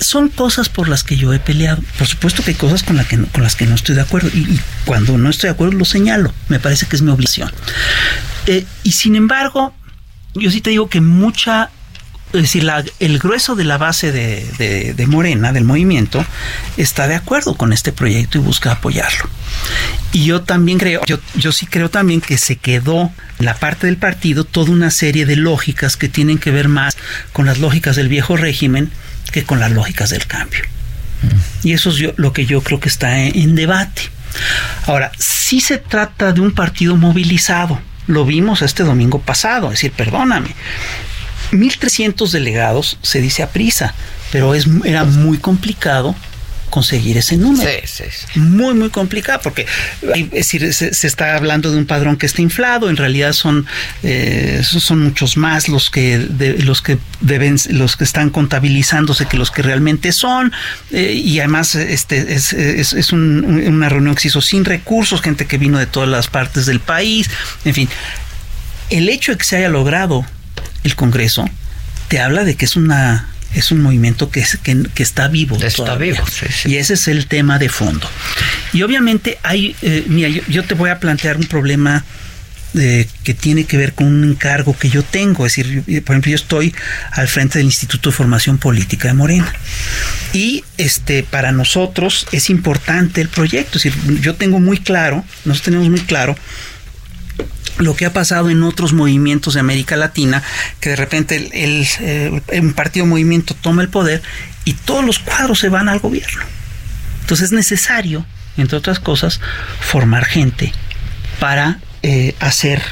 son 0.00 0.28
cosas 0.28 0.68
por 0.68 0.88
las 0.88 1.04
que 1.04 1.16
yo 1.16 1.32
he 1.32 1.38
peleado. 1.38 1.82
Por 1.98 2.06
supuesto 2.06 2.42
que 2.42 2.52
hay 2.52 2.56
cosas 2.56 2.82
con, 2.82 3.02
que 3.04 3.18
con 3.18 3.42
las 3.42 3.56
que 3.56 3.66
no 3.66 3.74
estoy 3.74 3.94
de 3.94 4.02
acuerdo 4.02 4.28
y, 4.28 4.58
cuando 4.84 5.16
no 5.18 5.30
estoy 5.30 5.48
de 5.48 5.54
acuerdo 5.54 5.74
lo 5.74 5.84
señalo. 5.84 6.32
Me 6.48 6.60
parece 6.60 6.86
que 6.86 6.96
es 6.96 7.02
mi 7.02 7.10
obligación. 7.10 7.50
Eh, 8.46 8.64
y 8.82 8.92
sin 8.92 9.16
embargo, 9.16 9.74
yo 10.34 10.50
sí 10.50 10.60
te 10.60 10.70
digo 10.70 10.88
que 10.88 11.00
mucha 11.00 11.70
es 12.32 12.42
decir, 12.42 12.70
el 13.00 13.18
grueso 13.18 13.54
de 13.54 13.64
la 13.64 13.78
base 13.78 14.12
de, 14.12 15.06
Morena, 15.06 15.52
del 15.52 15.64
movimiento, 15.64 16.24
está 16.76 17.06
de 17.08 17.14
acuerdo 17.14 17.56
con 17.56 17.72
este 17.72 17.92
proyecto 17.92 18.38
y 18.38 18.40
busca 18.40 18.72
apoyarlo. 18.72 19.28
Y 20.12 20.24
yo 20.24 20.42
también 20.42 20.78
creo, 20.78 21.00
yo, 21.06 21.18
yo 21.34 21.52
sí 21.52 21.66
creo 21.66 21.88
también 21.88 22.20
que 22.20 22.38
se 22.38 22.56
quedó 22.56 23.12
en 23.38 23.44
la 23.44 23.54
parte 23.54 23.86
del 23.86 23.96
partido 23.96 24.44
toda 24.44 24.70
una 24.70 24.90
serie 24.90 25.26
de 25.26 25.36
lógicas 25.36 25.96
que 25.96 26.08
tienen 26.08 26.38
que 26.38 26.50
ver 26.50 26.68
más 26.68 26.96
con 27.32 27.46
las 27.46 27.58
lógicas 27.58 27.96
del 27.96 28.08
viejo 28.08 28.36
régimen 28.36 28.90
que 29.32 29.44
con 29.44 29.60
las 29.60 29.70
lógicas 29.70 30.10
del 30.10 30.26
cambio. 30.26 30.60
Y 31.62 31.72
eso 31.72 31.90
es 31.90 32.12
lo 32.16 32.32
que 32.32 32.46
yo 32.46 32.60
creo 32.62 32.80
que 32.80 32.88
está 32.88 33.18
en 33.18 33.54
debate. 33.54 34.02
Ahora, 34.86 35.12
si 35.18 35.60
se 35.60 35.78
trata 35.78 36.32
de 36.32 36.40
un 36.40 36.52
partido 36.52 36.96
movilizado, 36.96 37.80
lo 38.06 38.24
vimos 38.24 38.62
este 38.62 38.84
domingo 38.84 39.20
pasado, 39.20 39.66
es 39.66 39.72
decir, 39.72 39.92
perdóname, 39.92 40.54
1.300 41.52 42.30
delegados 42.30 42.98
se 43.02 43.20
dice 43.20 43.42
a 43.42 43.50
prisa, 43.50 43.94
pero 44.32 44.54
es, 44.54 44.66
era 44.84 45.04
muy 45.04 45.38
complicado 45.38 46.14
conseguir 46.70 47.16
ese 47.16 47.36
número. 47.36 47.70
Sí, 47.70 47.86
sí, 47.86 48.04
sí. 48.10 48.38
Muy, 48.38 48.74
muy 48.74 48.90
complicado, 48.90 49.40
porque 49.42 49.66
es 50.14 50.30
decir, 50.30 50.72
se, 50.74 51.06
está 51.06 51.36
hablando 51.36 51.70
de 51.70 51.78
un 51.78 51.86
padrón 51.86 52.16
que 52.16 52.26
está 52.26 52.42
inflado, 52.42 52.90
en 52.90 52.96
realidad 52.96 53.32
son, 53.32 53.66
eh, 54.02 54.60
son 54.62 55.02
muchos 55.02 55.36
más 55.36 55.68
los 55.68 55.90
que, 55.90 56.18
los 56.64 56.82
que 56.82 56.98
deben, 57.20 57.56
los 57.70 57.96
que 57.96 58.04
están 58.04 58.30
contabilizándose 58.30 59.26
que 59.26 59.36
los 59.36 59.50
que 59.50 59.62
realmente 59.62 60.12
son, 60.12 60.52
eh, 60.90 61.12
y 61.12 61.38
además 61.38 61.74
este, 61.76 62.34
es, 62.34 62.52
es, 62.52 62.92
es 62.92 63.12
un, 63.12 63.44
una 63.44 63.88
reunión 63.88 64.14
que 64.14 64.22
se 64.22 64.28
hizo 64.28 64.42
sin 64.42 64.64
recursos, 64.64 65.22
gente 65.22 65.46
que 65.46 65.58
vino 65.58 65.78
de 65.78 65.86
todas 65.86 66.08
las 66.08 66.26
partes 66.26 66.66
del 66.66 66.80
país, 66.80 67.30
en 67.64 67.74
fin. 67.74 67.88
El 68.90 69.08
hecho 69.08 69.32
de 69.32 69.38
que 69.38 69.44
se 69.44 69.56
haya 69.56 69.68
logrado 69.68 70.24
el 70.86 70.96
Congreso, 70.96 71.48
te 72.08 72.20
habla 72.20 72.44
de 72.44 72.54
que 72.54 72.64
es 72.64 72.76
una 72.76 73.28
es 73.54 73.70
un 73.70 73.80
movimiento 73.80 74.30
que, 74.30 74.44
que, 74.62 75.02
está 75.02 75.28
vivo. 75.28 75.56
Está 75.62 75.94
vivo, 75.94 76.22
Y 76.66 76.76
ese 76.76 76.94
es 76.94 77.08
el 77.08 77.26
tema 77.26 77.58
de 77.58 77.68
fondo. 77.68 78.08
Y 78.72 78.82
obviamente 78.82 79.38
hay, 79.42 79.74
eh, 79.82 80.04
mira, 80.08 80.28
yo, 80.28 80.64
te 80.64 80.74
voy 80.74 80.90
a 80.90 81.00
plantear 81.00 81.36
un 81.38 81.46
problema 81.46 82.04
eh, 82.74 83.08
que 83.24 83.32
tiene 83.32 83.64
que 83.64 83.78
ver 83.78 83.94
con 83.94 84.08
un 84.08 84.24
encargo 84.24 84.76
que 84.76 84.90
yo 84.90 85.02
tengo. 85.02 85.46
Es 85.46 85.56
decir, 85.56 85.82
por 86.02 86.14
ejemplo, 86.14 86.30
yo 86.30 86.36
estoy 86.36 86.74
al 87.12 87.28
frente 87.28 87.58
del 87.58 87.66
Instituto 87.66 88.10
de 88.10 88.16
Formación 88.16 88.58
Política 88.58 89.08
de 89.08 89.14
Morena. 89.14 89.50
Y 90.34 90.62
este, 90.76 91.22
para 91.22 91.50
nosotros 91.52 92.26
es 92.32 92.50
importante 92.50 93.22
el 93.22 93.28
proyecto. 93.28 93.78
Es 93.78 93.84
decir, 93.84 94.20
yo 94.20 94.34
tengo 94.34 94.60
muy 94.60 94.78
claro, 94.78 95.24
nosotros 95.46 95.62
tenemos 95.62 95.88
muy 95.88 96.00
claro 96.00 96.36
lo 97.78 97.94
que 97.94 98.06
ha 98.06 98.12
pasado 98.12 98.50
en 98.50 98.62
otros 98.62 98.92
movimientos 98.92 99.54
de 99.54 99.60
América 99.60 99.96
Latina, 99.96 100.42
que 100.80 100.90
de 100.90 100.96
repente 100.96 101.36
el, 101.52 101.86
eh, 102.00 102.40
un 102.60 102.72
partido 102.72 103.06
movimiento 103.06 103.54
toma 103.54 103.82
el 103.82 103.88
poder 103.88 104.22
y 104.64 104.74
todos 104.74 105.04
los 105.04 105.18
cuadros 105.18 105.58
se 105.58 105.68
van 105.68 105.88
al 105.88 106.00
gobierno. 106.00 106.42
Entonces 107.20 107.46
es 107.46 107.52
necesario, 107.52 108.24
entre 108.56 108.78
otras 108.78 109.00
cosas, 109.00 109.40
formar 109.80 110.24
gente 110.24 110.72
para 111.40 111.80
eh, 112.02 112.34
hacer 112.40 112.82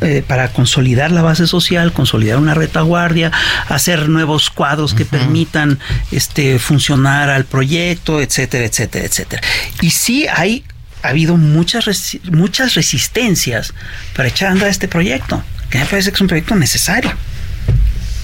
eh, 0.00 0.22
para 0.26 0.48
consolidar 0.48 1.12
la 1.12 1.22
base 1.22 1.46
social, 1.46 1.92
consolidar 1.92 2.38
una 2.38 2.52
retaguardia, 2.52 3.30
hacer 3.68 4.08
nuevos 4.08 4.50
cuadros 4.50 4.92
que 4.92 5.06
permitan 5.06 5.78
este 6.10 6.58
funcionar 6.58 7.30
al 7.30 7.44
proyecto, 7.44 8.20
etcétera, 8.20 8.66
etcétera, 8.66 9.06
etcétera. 9.06 9.42
Y 9.80 9.92
sí 9.92 10.26
hay 10.26 10.64
ha 11.04 11.10
habido 11.10 11.36
muchas, 11.36 12.16
muchas 12.32 12.74
resistencias 12.74 13.74
para 14.16 14.28
echar 14.30 14.48
a 14.48 14.52
andar 14.52 14.68
este 14.68 14.88
proyecto, 14.88 15.44
que 15.68 15.78
me 15.78 15.84
parece 15.84 16.10
que 16.10 16.14
es 16.14 16.20
un 16.22 16.28
proyecto 16.28 16.54
necesario. 16.54 17.12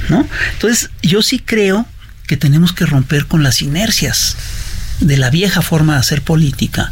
¿no? 0.08 0.26
Entonces, 0.54 0.88
yo 1.02 1.20
sí 1.20 1.40
creo 1.40 1.86
que 2.26 2.38
tenemos 2.38 2.72
que 2.72 2.86
romper 2.86 3.26
con 3.26 3.42
las 3.42 3.60
inercias 3.60 4.34
de 5.00 5.18
la 5.18 5.28
vieja 5.28 5.60
forma 5.60 5.94
de 5.94 6.00
hacer 6.00 6.22
política. 6.22 6.90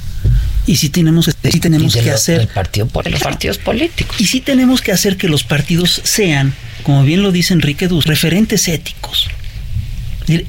Y 0.66 0.76
sí 0.76 0.90
tenemos, 0.90 1.30
sí 1.50 1.58
tenemos 1.58 1.96
que 1.96 2.10
hacer... 2.10 2.42
El 2.42 2.48
partido, 2.48 2.86
por 2.86 3.10
los 3.10 3.22
partidos 3.22 3.56
políticos. 3.56 4.20
Y 4.20 4.26
sí 4.26 4.42
tenemos 4.42 4.82
que 4.82 4.92
hacer 4.92 5.16
que 5.16 5.26
los 5.26 5.42
partidos 5.42 6.02
sean, 6.04 6.52
como 6.82 7.02
bien 7.02 7.22
lo 7.22 7.32
dice 7.32 7.54
Enrique 7.54 7.88
Dus, 7.88 8.04
referentes 8.04 8.68
éticos. 8.68 9.30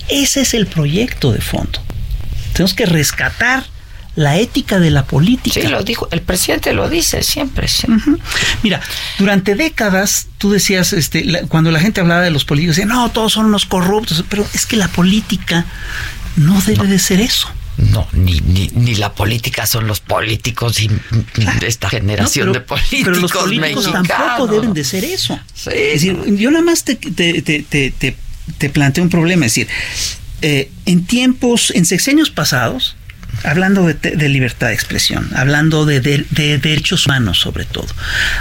Ese 0.10 0.41
es 0.41 0.54
el 0.54 0.67
proyecto 0.67 1.32
de 1.32 1.39
fondo. 1.39 1.82
Tenemos 2.52 2.73
que 2.73 2.86
rescatar 2.86 3.63
la 4.19 4.38
ética 4.38 4.79
de 4.79 4.91
la 4.91 5.05
política. 5.05 5.62
Sí, 5.62 5.67
lo 5.67 5.82
dijo, 5.82 6.10
el 6.12 6.21
presidente 6.21 6.73
lo 6.73 6.89
dice 6.89 7.23
siempre. 7.23 7.67
Mira, 8.63 8.82
durante 9.17 9.55
décadas 9.55 10.27
tú 10.38 10.51
decías, 10.51 10.91
este, 10.91 11.43
cuando 11.47 11.71
la 11.71 11.79
gente 11.79 12.01
hablaba 12.01 12.21
de 12.21 12.29
los 12.29 12.43
políticos, 12.43 12.75
decía, 12.75 12.93
no, 12.93 13.10
todos 13.12 13.32
son 13.32 13.45
unos 13.45 13.65
corruptos, 13.65 14.25
pero 14.27 14.45
es 14.53 14.65
que 14.65 14.75
la 14.75 14.89
política 14.89 15.65
no 16.36 16.60
debe 16.62 16.88
de 16.88 16.99
ser 16.99 17.21
eso. 17.21 17.47
No, 17.77 18.10
ni, 18.12 18.41
ni, 18.41 18.67
ni, 18.73 18.95
la 18.95 19.13
política 19.13 19.65
son 19.65 19.88
los 19.88 20.01
políticos 20.01 20.82
y 20.82 20.89
esta 21.65 21.89
generación 21.89 22.51
de 22.51 22.60
políticos. 22.60 23.05
Pero 23.05 23.19
los 23.21 23.32
políticos 23.32 23.89
tampoco 23.89 24.47
deben 24.47 24.73
de 24.73 24.84
ser 24.84 25.05
eso. 25.05 25.39
es 25.55 25.63
decir, 25.63 26.17
yo 26.36 26.51
nada 26.51 26.65
más 26.65 26.84
te, 26.84 26.95
te, 26.95 27.41
te, 27.41 28.15
te, 28.58 28.69
planteo 28.69 29.01
un 29.01 29.10
problema. 29.10 29.45
Es 29.45 29.55
decir, 29.55 29.69
eh, 30.41 30.69
en 30.86 31.05
tiempos, 31.05 31.71
en 31.73 31.86
sexenios 31.86 32.29
pasados, 32.29 32.97
hablando 33.43 33.86
de, 33.86 34.30
libertad 34.30 34.67
de 34.67 34.73
expresión, 34.73 35.30
hablando 35.36 35.86
de, 35.86 35.99
derechos 35.99 37.06
humanos 37.06 37.39
sobre 37.39 37.65
todo. 37.65 37.88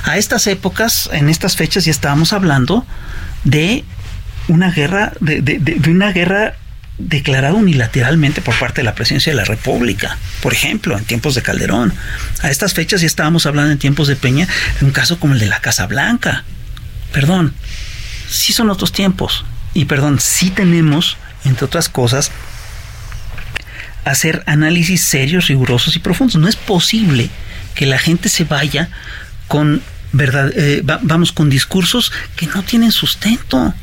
A 0.05 0.17
estas 0.19 0.47
épocas, 0.47 1.09
en 1.13 1.29
estas 1.29 1.57
fechas 1.57 1.85
ya 1.85 1.91
estábamos 1.91 2.33
hablando 2.33 2.87
de 3.45 3.85
una 4.49 4.71
guerra, 4.71 5.13
de, 5.21 5.81
una 5.89 6.13
guerra 6.13 6.55
declarada 6.99 7.55
unilateralmente 7.55 8.41
por 8.41 8.59
parte 8.59 8.81
de 8.81 8.85
la 8.85 8.95
presidencia 8.95 9.31
de 9.33 9.37
la 9.37 9.45
República, 9.45 10.19
por 10.43 10.53
ejemplo, 10.53 10.99
en 10.99 11.05
tiempos 11.05 11.35
de 11.35 11.43
Calderón. 11.43 11.95
A 12.43 12.51
estas 12.51 12.75
fechas 12.75 13.01
ya 13.01 13.07
estábamos 13.07 13.47
hablando 13.47 13.71
en 13.71 13.79
tiempos 13.79 14.09
de 14.09 14.17
Peña 14.17 14.49
de 14.81 14.87
un 14.87 14.93
caso 14.93 15.21
como 15.21 15.35
el 15.35 15.41
de 15.41 15.47
la 15.47 15.61
Casa 15.61 15.87
Blanca. 15.87 16.45
Perdón, 17.13 17.55
sí 18.29 18.53
son 18.53 18.69
otros 18.71 18.93
tiempos. 18.93 19.45
Y 19.75 19.85
perdón, 19.85 20.19
sí 20.19 20.51
tenemos, 20.51 21.17
entre 21.45 21.67
otras 21.67 21.89
cosas, 21.89 22.33
hacer 24.11 24.43
análisis 24.47 25.03
serios, 25.05 25.49
rigurosos 25.49 25.97
y 25.97 25.99
profundos. 25.99 26.37
No 26.37 26.49
es 26.49 26.57
posible 26.57 27.31
que 27.75 27.87
la 27.87 27.99
gente 27.99 28.29
se 28.29 28.45
vaya 28.45 28.89
con 29.47 29.83
verdad, 30.13 30.51
eh, 30.57 30.83
vamos 30.85 31.33
con 31.33 31.51
discursos 31.51 32.13
que 32.37 32.47
no 32.47 32.63
tienen 32.63 32.93
sustento, 32.93 33.75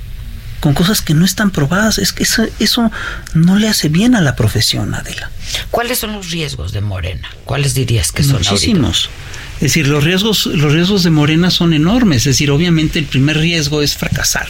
con 0.59 0.73
cosas 0.73 1.01
que 1.01 1.13
no 1.13 1.25
están 1.25 1.51
probadas. 1.51 1.97
Es 1.97 2.11
que 2.11 2.23
eso, 2.23 2.45
eso 2.59 2.91
no 3.33 3.57
le 3.57 3.67
hace 3.67 3.89
bien 3.89 4.15
a 4.15 4.21
la 4.21 4.35
profesión, 4.35 4.93
Adela. 4.95 5.29
¿Cuáles 5.71 5.99
son 5.99 6.13
los 6.13 6.31
riesgos 6.31 6.71
de 6.71 6.81
Morena? 6.81 7.29
¿Cuáles 7.45 7.73
dirías 7.73 8.11
que 8.11 8.23
son? 8.23 8.38
Muchísimos. 8.38 9.09
Es 9.55 9.61
decir, 9.61 9.88
los 9.88 10.03
riesgos, 10.03 10.47
los 10.47 10.73
riesgos 10.73 11.03
de 11.03 11.11
Morena 11.11 11.51
son 11.51 11.73
enormes. 11.73 12.17
Es 12.17 12.35
decir, 12.35 12.51
obviamente 12.51 12.99
el 12.99 13.05
primer 13.05 13.38
riesgo 13.38 13.81
es 13.81 13.95
fracasar 13.95 14.47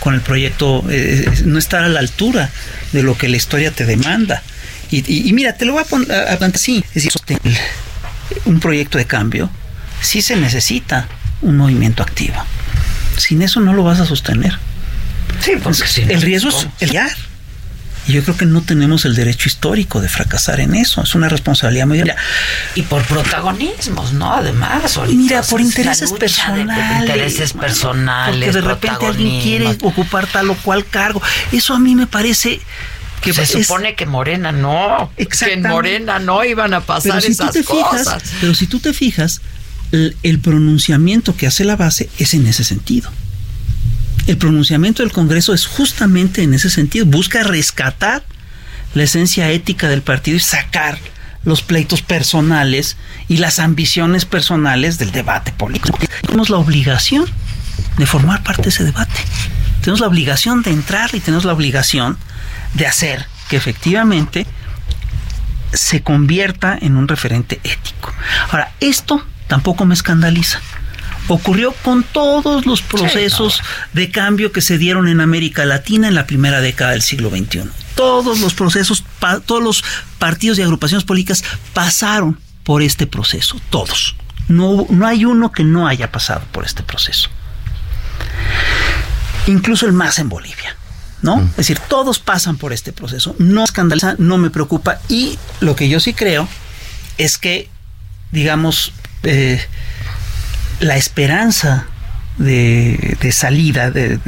con 0.00 0.14
el 0.14 0.20
proyecto, 0.20 0.84
eh, 0.90 1.28
no 1.44 1.58
estar 1.58 1.82
a 1.82 1.88
la 1.88 1.98
altura 1.98 2.50
de 2.92 3.02
lo 3.02 3.18
que 3.18 3.28
la 3.28 3.36
historia 3.36 3.72
te 3.72 3.84
demanda. 3.84 4.42
Y, 4.90 5.32
mira, 5.32 5.54
te 5.54 5.64
lo 5.64 5.74
voy 5.74 5.82
a 5.82 5.84
poner 5.84 6.10
así. 6.54 6.84
Es 6.94 7.04
decir, 7.04 7.12
un 8.44 8.60
proyecto 8.60 8.98
de 8.98 9.06
cambio 9.06 9.50
sí 10.00 10.22
se 10.22 10.36
necesita 10.36 11.08
un 11.42 11.56
movimiento 11.56 12.02
activo. 12.02 12.36
Sin 13.16 13.42
eso 13.42 13.60
no 13.60 13.72
lo 13.72 13.82
vas 13.84 14.00
a 14.00 14.06
sostener. 14.06 14.58
Sí, 15.40 15.52
porque 15.62 15.86
si 15.86 16.02
el 16.02 16.22
riesgo 16.22 16.50
es 16.50 16.68
el 16.80 16.90
ya. 16.90 17.08
Y 18.06 18.12
yo 18.12 18.24
creo 18.24 18.38
que 18.38 18.46
no 18.46 18.62
tenemos 18.62 19.04
el 19.04 19.14
derecho 19.14 19.50
histórico 19.50 20.00
de 20.00 20.08
fracasar 20.08 20.60
en 20.60 20.74
eso. 20.74 21.02
Es 21.02 21.14
una 21.14 21.28
responsabilidad 21.28 21.86
muy 21.86 21.98
grande. 21.98 22.14
Y 22.74 22.82
por 22.82 23.04
protagonismos, 23.04 24.14
¿no? 24.14 24.32
Además, 24.32 24.98
mira, 25.08 25.42
por 25.42 25.60
intereses 25.60 26.10
personales. 26.12 27.00
intereses 27.00 27.52
personales. 27.52 28.46
Porque 28.46 28.52
de 28.52 28.60
repente 28.62 29.06
alguien 29.06 29.42
quiere 29.42 29.66
ocupar 29.82 30.26
tal 30.26 30.48
o 30.48 30.54
cual 30.54 30.86
cargo. 30.86 31.20
Eso 31.52 31.74
a 31.74 31.78
mí 31.78 31.94
me 31.94 32.06
parece 32.06 32.62
que 33.20 33.32
se 33.32 33.46
supone 33.46 33.94
que 33.94 34.06
Morena 34.06 34.52
no, 34.52 35.10
que 35.16 35.52
en 35.52 35.62
Morena 35.62 36.18
no 36.18 36.44
iban 36.44 36.74
a 36.74 36.80
pasar 36.80 37.24
esas 37.24 37.56
cosas. 37.64 38.22
pero 38.40 38.54
si 38.54 38.66
tú 38.66 38.80
te 38.80 38.92
fijas, 38.92 39.40
el, 39.92 40.40
pronunciamiento 40.40 41.36
que 41.36 41.46
hace 41.46 41.64
la 41.64 41.76
base 41.76 42.08
es 42.18 42.34
en 42.34 42.46
ese 42.46 42.64
sentido. 42.64 43.10
El 44.26 44.36
pronunciamiento 44.36 45.02
del 45.02 45.12
Congreso 45.12 45.54
es 45.54 45.66
justamente 45.66 46.42
en 46.42 46.52
ese 46.52 46.68
sentido, 46.68 47.06
busca 47.06 47.42
rescatar 47.42 48.24
la 48.94 49.04
esencia 49.04 49.50
ética 49.50 49.88
del 49.88 50.02
partido 50.02 50.36
y 50.36 50.40
sacar 50.40 50.98
los 51.44 51.62
pleitos 51.62 52.02
personales 52.02 52.96
y 53.28 53.38
las 53.38 53.58
ambiciones 53.58 54.24
personales 54.24 54.98
del 54.98 55.12
debate 55.12 55.52
político. 55.52 55.98
Tenemos 56.22 56.50
la 56.50 56.58
obligación 56.58 57.26
de 57.96 58.06
formar 58.06 58.42
parte 58.42 58.62
de 58.64 58.68
ese 58.68 58.84
debate. 58.84 59.20
Tenemos 59.80 60.00
la 60.00 60.08
obligación 60.08 60.62
de 60.62 60.70
entrar 60.70 61.14
y 61.14 61.20
tenemos 61.20 61.44
la 61.44 61.52
obligación 61.52 62.18
de 62.74 62.86
hacer 62.86 63.26
que 63.48 63.56
efectivamente 63.56 64.46
se 65.72 66.02
convierta 66.02 66.78
en 66.80 66.96
un 66.96 67.08
referente 67.08 67.60
ético. 67.64 68.12
Ahora, 68.50 68.72
esto 68.80 69.24
tampoco 69.46 69.84
me 69.84 69.94
escandaliza. 69.94 70.60
Ocurrió 71.28 71.72
con 71.82 72.04
todos 72.04 72.64
los 72.64 72.80
procesos 72.80 73.60
de 73.92 74.10
cambio 74.10 74.50
que 74.50 74.62
se 74.62 74.78
dieron 74.78 75.08
en 75.08 75.20
América 75.20 75.66
Latina 75.66 76.08
en 76.08 76.14
la 76.14 76.26
primera 76.26 76.62
década 76.62 76.92
del 76.92 77.02
siglo 77.02 77.28
XXI. 77.28 77.64
Todos 77.94 78.40
los 78.40 78.54
procesos, 78.54 79.04
todos 79.44 79.62
los 79.62 79.84
partidos 80.18 80.58
y 80.58 80.62
agrupaciones 80.62 81.04
políticas 81.04 81.44
pasaron 81.74 82.40
por 82.62 82.82
este 82.82 83.06
proceso, 83.06 83.60
todos. 83.68 84.16
No, 84.48 84.86
no 84.88 85.06
hay 85.06 85.26
uno 85.26 85.52
que 85.52 85.64
no 85.64 85.86
haya 85.86 86.10
pasado 86.10 86.42
por 86.50 86.64
este 86.64 86.82
proceso. 86.82 87.28
Incluso 89.46 89.86
el 89.86 89.92
más 89.92 90.18
en 90.18 90.30
Bolivia. 90.30 90.77
¿No? 91.22 91.36
Mm. 91.36 91.48
Es 91.50 91.56
decir, 91.56 91.78
todos 91.88 92.18
pasan 92.18 92.56
por 92.56 92.72
este 92.72 92.92
proceso. 92.92 93.34
No 93.38 93.64
escandaliza, 93.64 94.14
no 94.18 94.38
me 94.38 94.50
preocupa. 94.50 95.00
Y 95.08 95.38
lo 95.60 95.76
que 95.76 95.88
yo 95.88 96.00
sí 96.00 96.14
creo 96.14 96.48
es 97.16 97.38
que, 97.38 97.68
digamos, 98.32 98.92
eh, 99.22 99.60
la 100.80 100.96
esperanza 100.96 101.86
de, 102.38 103.16
salida, 103.32 103.90
de, 103.90 104.18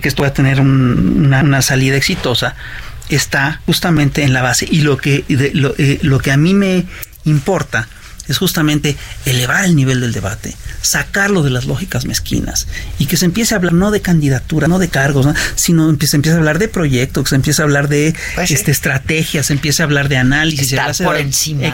que 0.00 0.08
esto 0.08 0.22
va 0.22 0.28
a 0.28 0.34
tener 0.34 0.60
una, 0.60 1.62
salida 1.62 1.96
exitosa, 1.96 2.54
está 3.08 3.60
justamente 3.66 4.22
en 4.22 4.32
la 4.32 4.42
base. 4.42 4.66
Y 4.70 4.80
lo 4.80 4.96
que, 4.96 5.24
lo, 5.54 5.74
eh, 5.78 5.98
lo 6.02 6.18
que 6.18 6.32
a 6.32 6.36
mí 6.36 6.54
me 6.54 6.86
importa 7.24 7.88
es 8.28 8.38
justamente 8.38 8.96
elevar 9.26 9.64
el 9.64 9.76
nivel 9.76 10.00
del 10.00 10.12
debate, 10.12 10.54
sacarlo 10.80 11.42
de 11.42 11.50
las 11.50 11.66
lógicas 11.66 12.04
mezquinas 12.04 12.66
y 12.98 13.06
que 13.06 13.16
se 13.16 13.24
empiece 13.24 13.54
a 13.54 13.58
hablar 13.58 13.72
no 13.72 13.90
de 13.90 14.00
candidatura, 14.00 14.68
no 14.68 14.78
de 14.78 14.88
cargos, 14.88 15.26
sino 15.54 15.96
que 15.98 16.06
se 16.06 16.16
empiece 16.16 16.36
a 16.36 16.38
hablar 16.38 16.58
de 16.58 16.68
proyectos, 16.68 17.24
que 17.24 17.30
se 17.30 17.36
empiece 17.36 17.62
a 17.62 17.64
hablar 17.64 17.88
de 17.88 18.14
pues 18.34 18.50
este, 18.50 18.70
estrategias, 18.70 19.46
se 19.46 19.52
empiece 19.54 19.82
a 19.82 19.84
hablar 19.84 20.08
de 20.08 20.16
análisis. 20.16 20.72
Estar 20.72 20.94
por 21.04 21.16
encima 21.16 21.62
de 21.62 21.70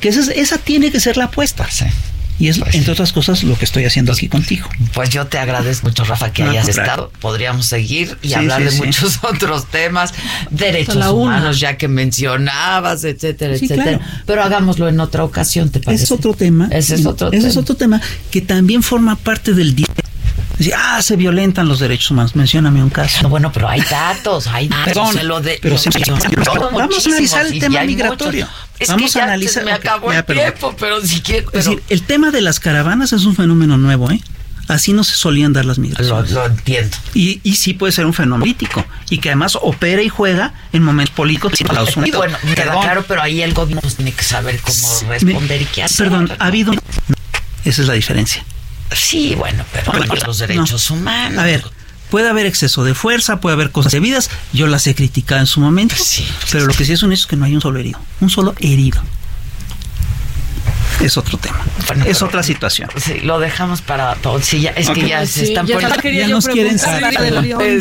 Que 0.00 0.10
esa, 0.10 0.32
esa 0.32 0.58
tiene 0.58 0.92
que 0.92 1.00
ser 1.00 1.16
la 1.16 1.24
apuesta. 1.24 1.66
Y 2.38 2.48
es, 2.48 2.58
pues 2.58 2.74
entre 2.74 2.92
otras 2.92 3.12
cosas, 3.12 3.42
lo 3.42 3.56
que 3.56 3.64
estoy 3.64 3.84
haciendo 3.84 4.12
aquí 4.12 4.28
contigo. 4.28 4.68
Pues 4.94 5.10
yo 5.10 5.26
te 5.26 5.38
agradezco 5.38 5.88
mucho, 5.88 6.04
Rafa, 6.04 6.32
que 6.32 6.44
hayas 6.44 6.68
estado. 6.68 7.10
Podríamos 7.20 7.66
seguir 7.66 8.16
y 8.22 8.34
hablar 8.34 8.62
de 8.62 8.70
muchos 8.72 9.18
otros 9.22 9.66
temas, 9.66 10.14
derechos 10.50 10.96
humanos, 11.06 11.58
ya 11.58 11.76
que 11.76 11.88
mencionabas, 11.88 13.04
etcétera, 13.04 13.54
etcétera. 13.54 14.00
Pero 14.26 14.42
hagámoslo 14.42 14.88
en 14.88 15.00
otra 15.00 15.24
ocasión, 15.24 15.70
¿te 15.70 15.80
parece? 15.80 16.04
Es 16.04 16.12
otro 16.12 16.34
tema. 16.34 16.68
Ese 16.70 16.94
es 16.94 17.06
otro 17.06 17.32
ese 17.32 17.48
es 17.48 17.56
otro 17.56 17.74
tema 17.74 18.00
que 18.30 18.40
también 18.40 18.82
forma 18.82 19.16
parte 19.16 19.54
del 19.54 19.74
ah, 20.76 21.00
se 21.02 21.16
violentan 21.16 21.68
los 21.68 21.78
derechos 21.78 22.10
humanos. 22.10 22.34
Mencióname 22.34 22.82
un 22.82 22.90
caso. 22.90 23.28
bueno, 23.28 23.52
pero 23.52 23.68
hay 23.68 23.80
datos, 23.82 24.46
hay 24.46 24.68
datos. 24.68 24.84
Perdón, 24.86 25.28
lo 25.28 25.40
de, 25.40 25.58
pero 25.62 25.76
vamos 26.72 27.06
a 27.06 27.10
analizar 27.10 27.46
el 27.46 27.58
tema 27.58 27.82
migratorio. 27.84 28.48
Vamos 28.88 29.16
a 29.16 29.24
analizar. 29.24 29.64
me 29.64 29.72
acabó 29.72 30.12
el 30.12 30.24
tiempo, 30.24 30.74
pero 30.78 31.00
si. 31.00 31.22
Es 31.26 31.52
decir, 31.52 31.82
el 31.88 32.02
tema 32.02 32.30
de 32.30 32.40
las 32.40 32.60
caravanas 32.60 33.12
es 33.12 33.24
un 33.24 33.34
fenómeno 33.34 33.76
nuevo, 33.76 34.10
¿eh? 34.10 34.20
Así 34.68 34.92
no 34.92 35.02
se 35.02 35.16
solían 35.16 35.54
dar 35.54 35.64
las 35.64 35.78
migraciones. 35.78 36.30
Lo, 36.30 36.44
entiendo. 36.44 36.94
Y, 37.14 37.40
y, 37.42 37.56
sí 37.56 37.72
puede 37.72 37.90
ser 37.90 38.04
un 38.04 38.12
fenómeno 38.12 38.40
político 38.40 38.84
y 39.08 39.16
que 39.16 39.30
además 39.30 39.56
opera 39.62 40.02
y 40.02 40.10
juega 40.10 40.52
en 40.74 40.82
momentos 40.82 41.14
políticos 41.14 41.58
en 41.58 41.68
Estados 41.68 41.96
Unidos. 41.96 42.18
Bueno, 42.18 42.36
queda 42.54 42.78
claro, 42.78 43.02
pero 43.08 43.22
ahí 43.22 43.40
el 43.40 43.54
gobierno 43.54 43.80
tiene 43.96 44.12
que 44.12 44.22
saber 44.22 44.60
cómo 44.60 45.00
responder 45.08 45.62
y 45.62 45.64
qué 45.64 45.84
hacer. 45.84 46.08
Perdón, 46.08 46.30
ha 46.38 46.46
habido. 46.46 46.74
Esa 47.64 47.82
es 47.82 47.88
la 47.88 47.94
diferencia. 47.94 48.44
Sí, 48.92 49.34
bueno, 49.34 49.64
pero 49.72 49.92
los 50.26 50.38
derechos 50.38 50.90
humanos. 50.90 51.38
A 51.38 51.44
ver, 51.44 51.64
Puede 52.10 52.28
haber 52.28 52.46
exceso 52.46 52.84
de 52.84 52.94
fuerza, 52.94 53.40
puede 53.40 53.54
haber 53.54 53.70
cosas 53.70 53.92
debidas. 53.92 54.30
Yo 54.52 54.66
las 54.66 54.86
he 54.86 54.94
criticado 54.94 55.40
en 55.40 55.46
su 55.46 55.60
momento. 55.60 55.94
pero 56.50 56.66
lo 56.66 56.72
que 56.72 56.84
sí 56.84 56.92
es 56.92 57.02
un 57.02 57.12
hecho 57.12 57.22
es 57.22 57.26
que 57.26 57.36
no 57.36 57.44
hay 57.44 57.54
un 57.54 57.60
solo 57.60 57.78
herido. 57.78 58.00
Un 58.20 58.30
solo 58.30 58.54
herido. 58.60 59.02
Es 61.00 61.16
otro 61.16 61.38
tema. 61.38 61.64
es 62.06 62.22
otra 62.22 62.42
situación. 62.42 62.90
Sí, 62.96 63.20
lo 63.20 63.38
dejamos 63.38 63.82
para. 63.82 64.16
Sí, 64.42 64.60
ya, 64.60 64.70
es 64.70 64.90
que 64.90 65.08
ya 65.08 65.24
se 65.26 65.44
están 65.44 65.66
poniendo. 65.66 65.96
Ya 66.10 66.28
nos 66.28 66.46
quieren 66.46 66.78
sacar. 66.78 67.12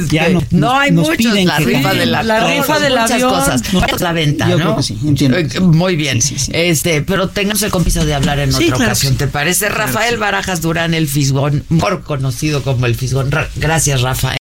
ya 0.09 0.29
no, 0.29 0.41
no 0.51 0.79
hay 0.79 0.91
muchos. 0.91 1.17
La 1.33 1.57
rifa 1.57 1.93
de 1.93 2.05
la, 2.05 2.23
la 2.23 2.47
rifa 2.47 2.79
del 2.79 2.97
avión. 2.97 3.29
cosas. 3.29 3.61
la 3.99 4.13
venta, 4.13 4.47
Yo 4.49 4.57
¿no? 4.57 4.63
Creo 4.63 4.75
que 4.77 4.83
sí, 4.83 4.97
entiendo. 5.03 5.37
Eh, 5.37 5.59
muy 5.59 5.95
bien. 5.95 6.19
Este, 6.51 7.01
pero 7.01 7.29
tengamos 7.29 7.61
el 7.63 7.71
compromiso 7.71 8.05
de 8.05 8.13
hablar 8.13 8.39
en 8.39 8.53
otra 8.53 8.75
ocasión, 8.75 9.15
¿te 9.15 9.27
parece? 9.27 9.69
Rafael 9.69 10.17
Barajas 10.17 10.61
Durán, 10.61 10.93
el 10.93 11.07
Fisgón, 11.07 11.63
mejor 11.69 12.03
conocido 12.03 12.61
como 12.61 12.85
el 12.85 12.95
Fisgón. 12.95 13.29
Gracias, 13.55 14.01
Rafa. 14.01 14.36